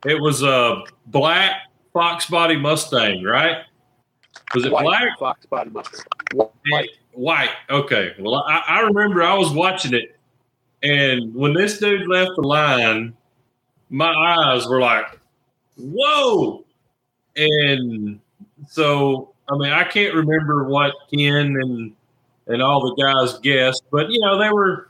[0.05, 1.61] it was a black
[1.93, 3.57] fox body Mustang, right?
[4.55, 5.19] Was it white black?
[5.19, 6.01] fox body Mustang.
[6.33, 6.89] White.
[7.13, 7.49] White.
[7.69, 8.13] Okay.
[8.19, 10.15] Well, I, I remember I was watching it,
[10.81, 13.13] and when this dude left the line,
[13.89, 15.19] my eyes were like,
[15.77, 16.63] "Whoa!"
[17.35, 18.19] And
[18.67, 21.93] so, I mean, I can't remember what Ken and
[22.47, 24.89] and all the guys guessed, but you know, they were,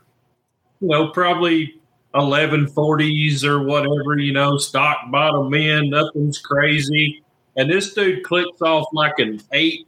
[0.80, 1.80] you know, probably
[2.14, 4.18] eleven forties or whatever.
[4.18, 7.22] You know, stock bottom men, nothing's crazy.
[7.56, 9.86] And this dude clicks off like an eight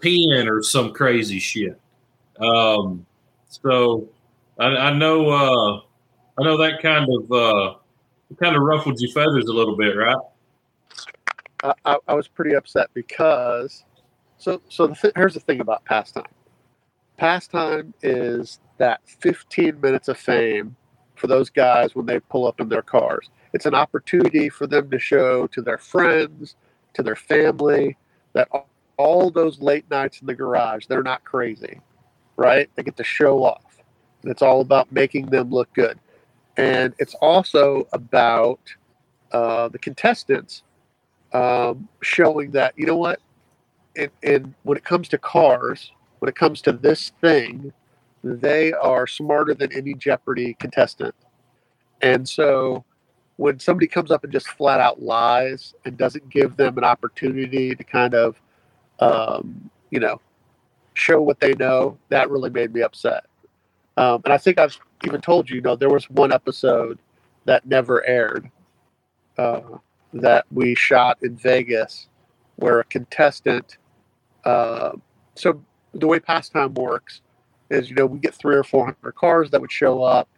[0.00, 1.80] pin or some crazy shit.
[2.38, 3.06] Um,
[3.48, 4.08] so
[4.58, 5.80] I, I know uh,
[6.38, 7.74] I know that kind of uh,
[8.40, 10.16] kind of ruffled your feathers a little bit, right?
[11.62, 13.84] I, I, I was pretty upset because
[14.36, 16.24] so so the th- here's the thing about pastime.
[17.16, 20.76] Pastime is that 15 minutes of fame
[21.14, 23.30] for those guys when they pull up in their cars.
[23.52, 26.56] It's an opportunity for them to show to their friends,
[26.94, 27.96] to their family,
[28.32, 28.48] that
[28.96, 31.80] all, those late nights in the garage, they're not crazy,
[32.36, 32.68] right?
[32.74, 33.82] They get to show off.
[34.22, 35.98] And it's all about making them look good.
[36.56, 38.60] And it's also about
[39.32, 40.62] uh, the contestants
[41.32, 43.20] um, showing that you know what,
[43.96, 45.90] and, and when it comes to cars,
[46.20, 47.72] when it comes to this thing,
[48.24, 51.14] they are smarter than any Jeopardy contestant.
[52.00, 52.84] And so,
[53.36, 57.74] when somebody comes up and just flat out lies and doesn't give them an opportunity
[57.74, 58.40] to kind of,
[59.00, 60.20] um, you know,
[60.94, 63.26] show what they know, that really made me upset.
[63.96, 66.98] Um, and I think I've even told you, you know, there was one episode
[67.44, 68.50] that never aired.
[69.36, 69.60] Uh,
[70.14, 72.08] that we shot in Vegas,
[72.56, 73.78] where a contestant.
[74.44, 74.92] Uh,
[75.34, 75.60] so
[75.92, 77.20] the way pastime works
[77.74, 80.28] is, you know, we get three or four hundred cars that would show up,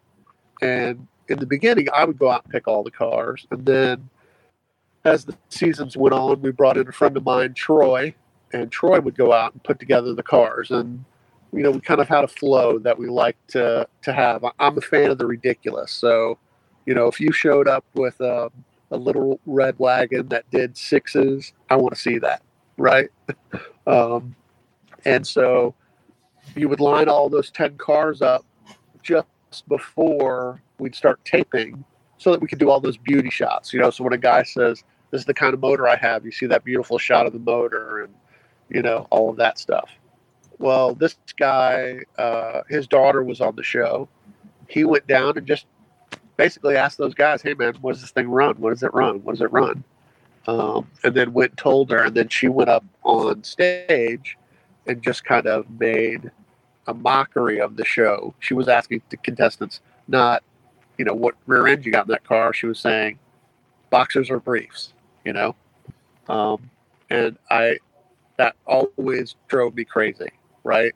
[0.61, 4.09] and in the beginning, I would go out and pick all the cars, and then
[5.05, 8.13] as the seasons went on, we brought in a friend of mine, Troy,
[8.51, 11.03] and Troy would go out and put together the cars, and
[11.53, 14.45] you know, we kind of had a flow that we like to to have.
[14.59, 16.37] I'm a fan of the ridiculous, so
[16.85, 18.51] you know, if you showed up with a
[18.91, 21.53] a little red wagon that did sixes.
[21.69, 22.41] I want to see that,
[22.77, 23.09] right?
[23.87, 24.35] um,
[25.05, 25.75] and so
[26.55, 28.45] you would line all those 10 cars up
[29.03, 29.27] just
[29.67, 31.83] before we'd start taping
[32.17, 33.73] so that we could do all those beauty shots.
[33.73, 36.25] You know, so when a guy says, This is the kind of motor I have,
[36.25, 38.13] you see that beautiful shot of the motor and,
[38.69, 39.89] you know, all of that stuff.
[40.59, 44.09] Well, this guy, uh, his daughter was on the show.
[44.67, 45.65] He went down and just
[46.35, 48.55] basically asked those guys, "Hey man, what does this thing run?
[48.55, 49.23] What does it run?
[49.23, 49.83] What does it run?"
[50.47, 54.37] Um, and then went and told her, and then she went up on stage
[54.87, 56.31] and just kind of made
[56.87, 58.33] a mockery of the show.
[58.39, 60.43] She was asking the contestants not,
[60.97, 62.53] you know, what rear end you got in that car.
[62.53, 63.19] She was saying
[63.89, 64.93] boxers or briefs,
[65.25, 65.55] you know.
[66.29, 66.69] Um,
[67.09, 67.79] and I
[68.37, 70.29] that always drove me crazy,
[70.63, 70.93] right?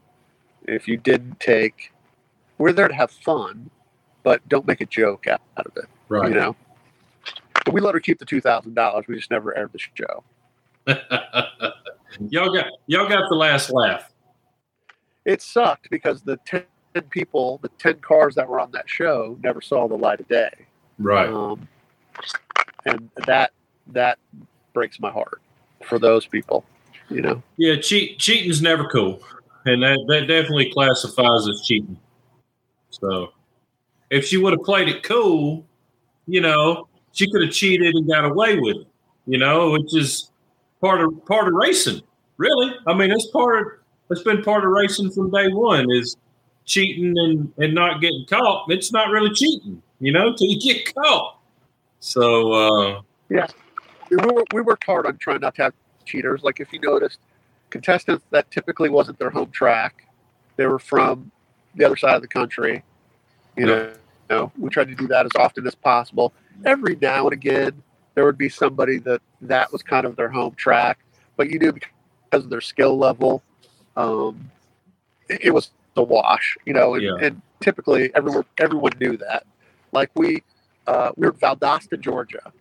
[0.67, 1.91] If you didn't take
[2.61, 3.71] we're there to have fun,
[4.23, 5.85] but don't make a joke out, of it.
[6.09, 6.29] Right.
[6.29, 6.55] You know.
[7.65, 9.05] But we let her keep the two thousand dollars.
[9.07, 10.23] We just never aired the show.
[12.29, 14.11] y'all got y'all got the last laugh.
[15.25, 16.63] It sucked because the ten
[17.09, 20.51] people, the ten cars that were on that show, never saw the light of day.
[20.97, 21.29] Right.
[21.29, 21.67] Um,
[22.85, 23.51] and that
[23.87, 24.17] that
[24.73, 25.41] breaks my heart
[25.85, 26.65] for those people.
[27.09, 27.43] You know.
[27.57, 29.21] Yeah, cheat cheating's never cool,
[29.65, 31.97] and that that definitely classifies as cheating.
[32.89, 33.33] So,
[34.09, 35.65] if she would have played it cool,
[36.25, 38.87] you know, she could have cheated and got away with it.
[39.25, 40.30] You know, which is
[40.81, 42.01] part of part of racing.
[42.37, 43.67] Really, I mean, it's part of
[44.09, 45.89] it's been part of racing from day one.
[45.91, 46.17] Is
[46.65, 48.71] cheating and and not getting caught.
[48.71, 51.37] It's not really cheating, you know, till you get caught.
[51.99, 53.47] So uh, yeah,
[54.09, 55.73] we, were, we worked hard on trying not to have
[56.05, 56.41] cheaters.
[56.43, 57.19] Like if you noticed,
[57.69, 60.07] contestants that typically wasn't their home track,
[60.57, 61.31] they were from
[61.75, 62.83] the other side of the country.
[63.55, 63.93] You know,
[64.29, 66.33] you know, we tried to do that as often as possible.
[66.65, 67.83] Every now and again,
[68.21, 70.99] there would be somebody that that was kind of their home track,
[71.37, 73.41] but you knew because of their skill level,
[73.97, 74.51] um,
[75.27, 76.55] it, it was a wash.
[76.65, 77.15] You know, and, Yeah.
[77.19, 79.47] and typically everyone everyone knew that.
[79.91, 80.43] Like we
[80.85, 82.51] uh, we were Valdosta, Georgia.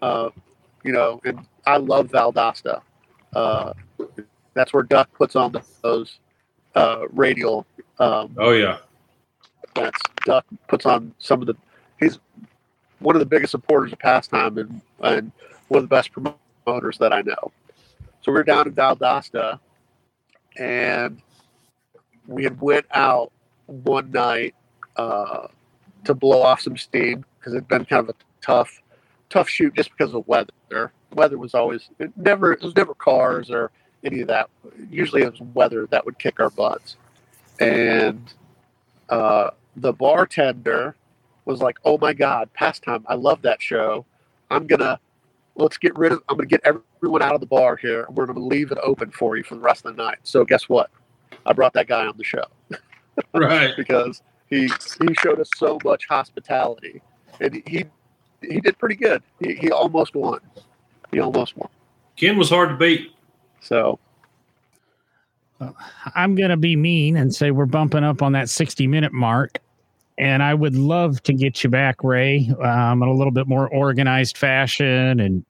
[0.00, 0.30] Uh,
[0.84, 2.80] you know, and I love Valdosta.
[3.34, 3.74] Uh,
[4.54, 6.18] that's where Duck puts on the, those
[6.74, 7.66] uh, radial.
[7.98, 8.78] Um, oh yeah,
[9.74, 11.56] that's Duck puts on some of the.
[11.98, 12.18] He's
[13.00, 15.32] one of the biggest supporters of pastime and and
[15.68, 17.52] one of the best promoters that I know.
[18.22, 19.58] So we were down in Valdosta,
[20.56, 21.20] and
[22.26, 23.32] we had went out
[23.66, 24.54] one night
[24.96, 25.48] uh,
[26.04, 28.82] to blow off some steam because it'd been kind of a tough,
[29.30, 30.92] tough shoot just because of weather.
[31.14, 33.70] Weather was always it never it was never cars or
[34.04, 34.50] any of that.
[34.90, 36.96] Usually it was weather that would kick our butts,
[37.58, 38.32] and
[39.08, 40.94] uh, the bartender
[41.44, 43.04] was like, "Oh my God, pastime!
[43.08, 44.04] I love that show.
[44.50, 44.98] I'm gonna
[45.56, 46.22] let's get rid of.
[46.28, 48.06] I'm gonna get everyone out of the bar here.
[48.10, 50.68] We're gonna leave it open for you for the rest of the night." So guess
[50.68, 50.90] what?
[51.46, 52.44] I brought that guy on the show
[53.34, 53.74] right.
[53.76, 54.62] because he
[55.00, 57.02] he showed us so much hospitality,
[57.40, 57.84] and he
[58.42, 59.22] he did pretty good.
[59.38, 60.40] He, he almost won.
[61.10, 61.68] He almost won.
[62.16, 63.12] Ken was hard to beat.
[63.60, 63.98] So
[66.14, 69.58] I'm going to be mean and say we're bumping up on that 60 minute mark.
[70.20, 73.66] And I would love to get you back, Ray, um, in a little bit more
[73.68, 75.46] organized fashion and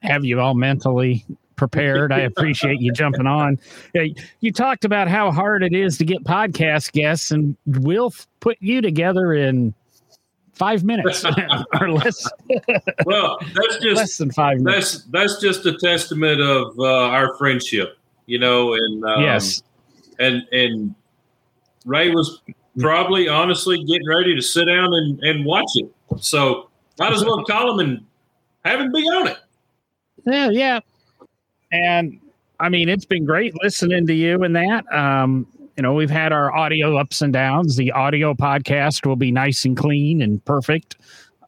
[0.00, 1.26] have you all mentally
[1.56, 2.10] prepared.
[2.10, 3.58] I appreciate you jumping on.
[4.40, 8.80] You talked about how hard it is to get podcast guests, and we'll put you
[8.80, 9.74] together in
[10.54, 11.22] five minutes
[11.80, 12.26] or less,
[13.04, 15.04] Well, that's just less than five minutes.
[15.10, 18.72] that's that's just a testament of uh, our friendship, you know.
[18.72, 19.62] And um, yes.
[20.18, 20.94] and and
[21.84, 22.40] Ray was
[22.78, 25.90] probably honestly getting ready to sit down and, and watch it.
[26.18, 28.06] So might as well call him and
[28.64, 29.38] have him be on it.
[30.26, 30.80] Yeah, yeah.
[31.72, 32.20] And
[32.60, 34.90] I mean, it's been great listening to you and that.
[34.92, 35.46] Um,
[35.76, 37.76] you know, we've had our audio ups and downs.
[37.76, 40.96] The audio podcast will be nice and clean and perfect.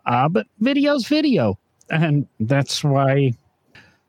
[0.05, 1.59] Uh, but video's video.
[1.91, 3.33] And that's why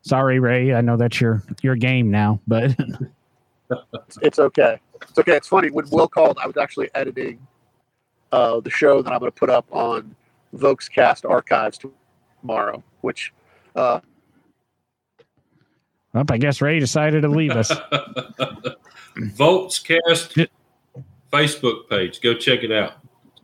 [0.02, 0.74] sorry, Ray.
[0.74, 2.76] I know that's your your game now, but
[3.70, 4.80] it's, it's okay.
[5.02, 5.36] It's okay.
[5.36, 6.38] It's funny when Will called.
[6.42, 7.40] I was actually editing
[8.32, 10.16] uh, the show that I'm going to put up on
[10.56, 11.80] Volkscast Archives
[12.42, 13.34] tomorrow, which
[13.76, 14.00] uh,
[16.14, 17.72] well, I guess Ray decided to leave us.
[19.18, 20.48] Volkscast
[21.32, 22.22] Facebook page.
[22.22, 22.94] Go check it out.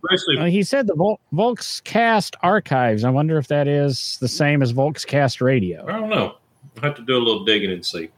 [0.03, 3.03] Especially Uh, he said the Vol- Volkscast archives.
[3.03, 5.85] I wonder if that is the same as Volkscast radio.
[5.87, 6.35] I don't know.
[6.81, 8.09] I have to do a little digging and see.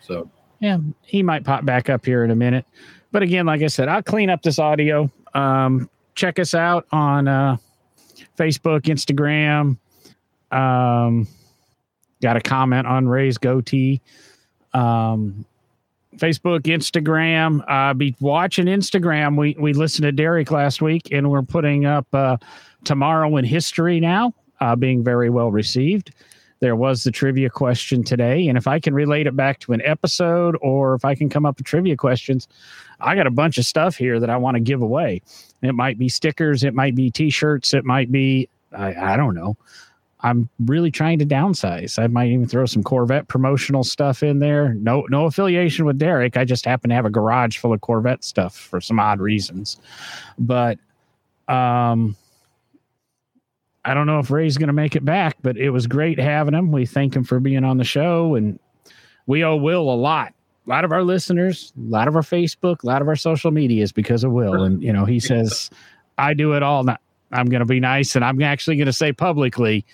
[0.00, 0.30] So
[0.62, 2.64] yeah, he might pop back up here in a minute.
[3.10, 5.10] But again, like I said, I'll clean up this audio.
[5.34, 7.56] Um, check us out on uh,
[8.38, 9.76] Facebook, Instagram.
[10.56, 11.26] Um,
[12.22, 14.00] got a comment on Ray's goatee.
[14.72, 15.44] Um,
[16.16, 17.64] Facebook, Instagram.
[17.66, 19.36] Uh, be watching Instagram.
[19.36, 22.36] We we listened to Derek last week, and we're putting up uh,
[22.84, 26.12] tomorrow in history now, uh, being very well received
[26.62, 29.82] there was the trivia question today and if i can relate it back to an
[29.82, 32.48] episode or if i can come up with trivia questions
[33.00, 35.20] i got a bunch of stuff here that i want to give away
[35.60, 39.56] it might be stickers it might be t-shirts it might be i, I don't know
[40.24, 41.98] I'm really trying to downsize.
[41.98, 44.74] I might even throw some Corvette promotional stuff in there.
[44.74, 46.36] No, no affiliation with Derek.
[46.36, 49.78] I just happen to have a garage full of Corvette stuff for some odd reasons.
[50.38, 50.78] But
[51.48, 52.16] um,
[53.84, 56.54] I don't know if Ray's going to make it back, but it was great having
[56.54, 56.70] him.
[56.70, 58.58] We thank him for being on the show, and
[59.26, 60.34] we owe Will a lot.
[60.66, 63.50] A lot of our listeners, a lot of our Facebook, a lot of our social
[63.50, 64.62] media is because of Will.
[64.62, 65.70] And you know, he says,
[66.18, 66.98] "I do it all." Now,
[67.32, 69.84] I'm going to be nice, and I'm actually going to say publicly,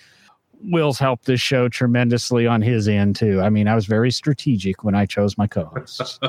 [0.61, 3.41] Will's helped this show tremendously on his end too.
[3.41, 6.19] I mean, I was very strategic when I chose my co-hosts.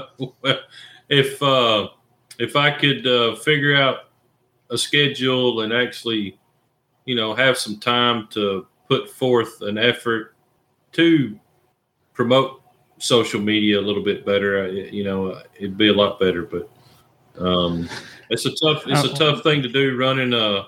[1.11, 1.88] if uh,
[2.38, 4.11] if I could uh, figure out
[4.70, 6.38] a schedule and actually,
[7.05, 10.34] you know, have some time to put forth an effort
[10.92, 11.38] to
[12.12, 12.62] promote
[12.98, 16.42] social media a little bit better, you know, it'd be a lot better.
[16.42, 16.70] But
[17.38, 17.88] um,
[18.28, 20.66] it's a tough it's a tough thing to do running a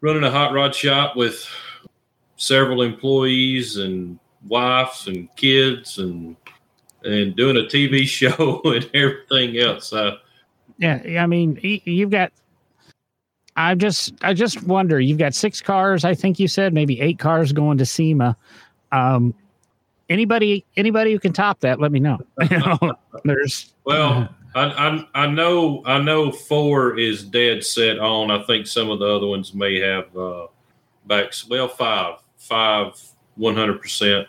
[0.00, 1.46] running a hot rod shop with
[2.36, 6.36] several employees and wives and kids and
[7.04, 9.92] and doing a TV show and everything else.
[9.92, 10.16] Uh,
[10.78, 12.32] yeah, I mean, you've got.
[13.58, 15.00] I just, I just wonder.
[15.00, 16.04] You've got six cars.
[16.04, 18.36] I think you said maybe eight cars going to SEMA.
[18.92, 19.34] Um,
[20.08, 22.18] anybody, anybody who can top that, let me know.
[23.24, 28.30] There's well, I, I, I know, I know four is dead set on.
[28.30, 30.46] I think some of the other ones may have uh,
[31.06, 31.48] backs.
[31.48, 32.94] Well, five five
[33.38, 34.26] 100%.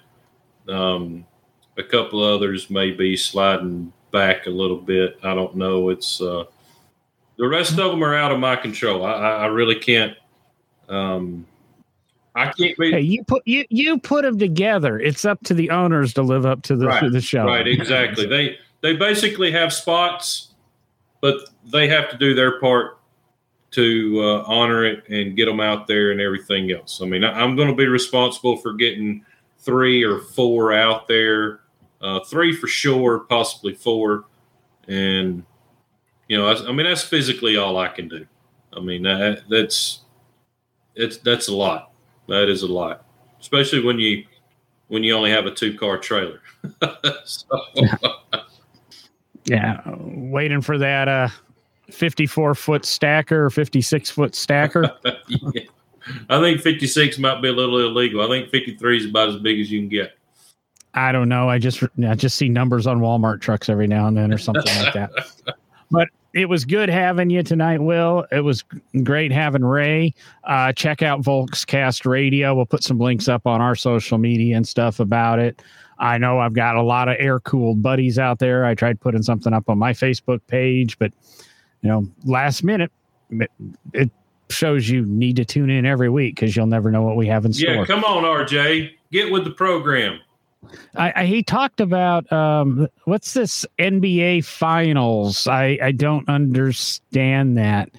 [0.67, 1.25] Um,
[1.77, 5.19] a couple others may be sliding back a little bit.
[5.23, 5.89] I don't know.
[5.89, 6.45] It's uh,
[7.39, 9.05] the rest of them are out of my control.
[9.05, 10.15] I, I really can't.
[10.89, 11.47] Um,
[12.35, 12.91] I can't be.
[12.91, 14.99] Hey, you put you you put them together.
[14.99, 17.45] It's up to the owners to live up to the right, the show.
[17.45, 18.25] Right, exactly.
[18.25, 20.49] they they basically have spots,
[21.21, 22.99] but they have to do their part
[23.71, 27.01] to uh, honor it and get them out there and everything else.
[27.01, 29.23] I mean, I, am going to be responsible for getting
[29.59, 31.61] three or four out there,
[32.01, 34.25] uh, three for sure, possibly four,
[34.87, 35.43] and
[36.29, 38.25] you know, I, I, mean, that's physically all I can do.
[38.71, 40.01] I mean, that, that's
[40.95, 41.91] it's that's a lot.
[42.27, 43.03] That is a lot,
[43.41, 44.25] especially when you
[44.87, 46.41] when you only have a two car trailer.
[47.25, 47.41] so,
[49.45, 51.07] yeah, waiting for that.
[51.07, 51.29] Uh
[51.91, 54.91] 54 foot stacker, 56 foot stacker.
[55.27, 55.63] yeah.
[56.29, 58.21] I think 56 might be a little illegal.
[58.21, 60.15] I think 53 is about as big as you can get.
[60.93, 61.49] I don't know.
[61.49, 64.75] I just I just see numbers on Walmart trucks every now and then or something
[64.83, 65.11] like that.
[65.91, 68.25] But it was good having you tonight, Will.
[68.31, 68.63] It was
[69.03, 70.13] great having Ray.
[70.43, 72.53] Uh, check out Volkscast Radio.
[72.53, 75.61] We'll put some links up on our social media and stuff about it.
[75.97, 78.65] I know I've got a lot of air cooled buddies out there.
[78.65, 81.11] I tried putting something up on my Facebook page, but
[81.81, 82.91] you know, last minute,
[83.93, 84.09] it
[84.49, 87.45] shows you need to tune in every week because you'll never know what we have
[87.45, 87.75] in store.
[87.75, 90.19] Yeah, come on, RJ, get with the program.
[90.95, 95.47] I, I, he talked about um, what's this NBA Finals?
[95.47, 97.89] I I don't understand that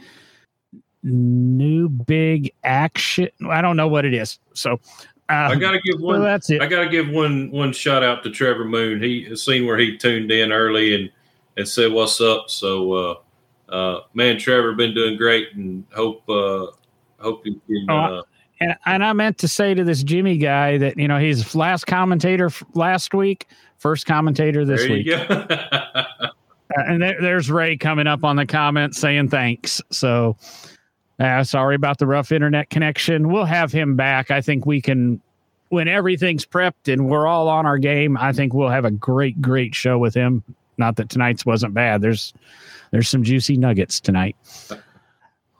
[1.02, 3.28] new big action.
[3.48, 4.38] I don't know what it is.
[4.54, 4.74] So
[5.28, 6.20] uh, I gotta give one.
[6.20, 6.60] Well, that's it.
[6.60, 9.02] I gotta give one one shout out to Trevor Moon.
[9.02, 11.10] He seen where he tuned in early and
[11.56, 12.50] and said what's up.
[12.50, 13.14] So uh,
[13.70, 16.66] uh, man, Trevor, been doing great, and hope uh,
[17.18, 17.86] hope you can.
[17.88, 18.22] Oh, uh,
[18.60, 21.86] and and I meant to say to this Jimmy guy that you know he's last
[21.86, 23.46] commentator last week,
[23.78, 25.08] first commentator this week.
[26.78, 29.82] Uh, and there, there's Ray coming up on the comments saying thanks.
[29.90, 30.36] So,
[31.18, 33.28] uh, sorry about the rough internet connection.
[33.28, 34.30] We'll have him back.
[34.30, 35.20] I think we can
[35.70, 38.16] when everything's prepped and we're all on our game.
[38.16, 40.44] I think we'll have a great, great show with him.
[40.78, 42.02] Not that tonight's wasn't bad.
[42.02, 42.32] There's
[42.92, 44.36] there's some juicy nuggets tonight.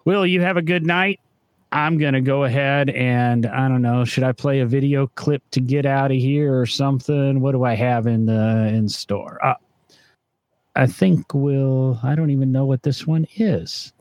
[0.05, 1.21] Will you have a good night?
[1.73, 5.43] I'm going to go ahead and I don't know, should I play a video clip
[5.53, 7.41] to get out of here or something?
[7.41, 9.45] What do I have in the in store?
[9.45, 9.55] Uh,
[10.75, 13.93] I think we'll I don't even know what this one is.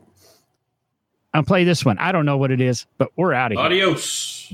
[1.32, 1.98] I'll play this one.
[1.98, 3.66] I don't know what it is, but we're out of here.
[3.66, 4.52] Adios.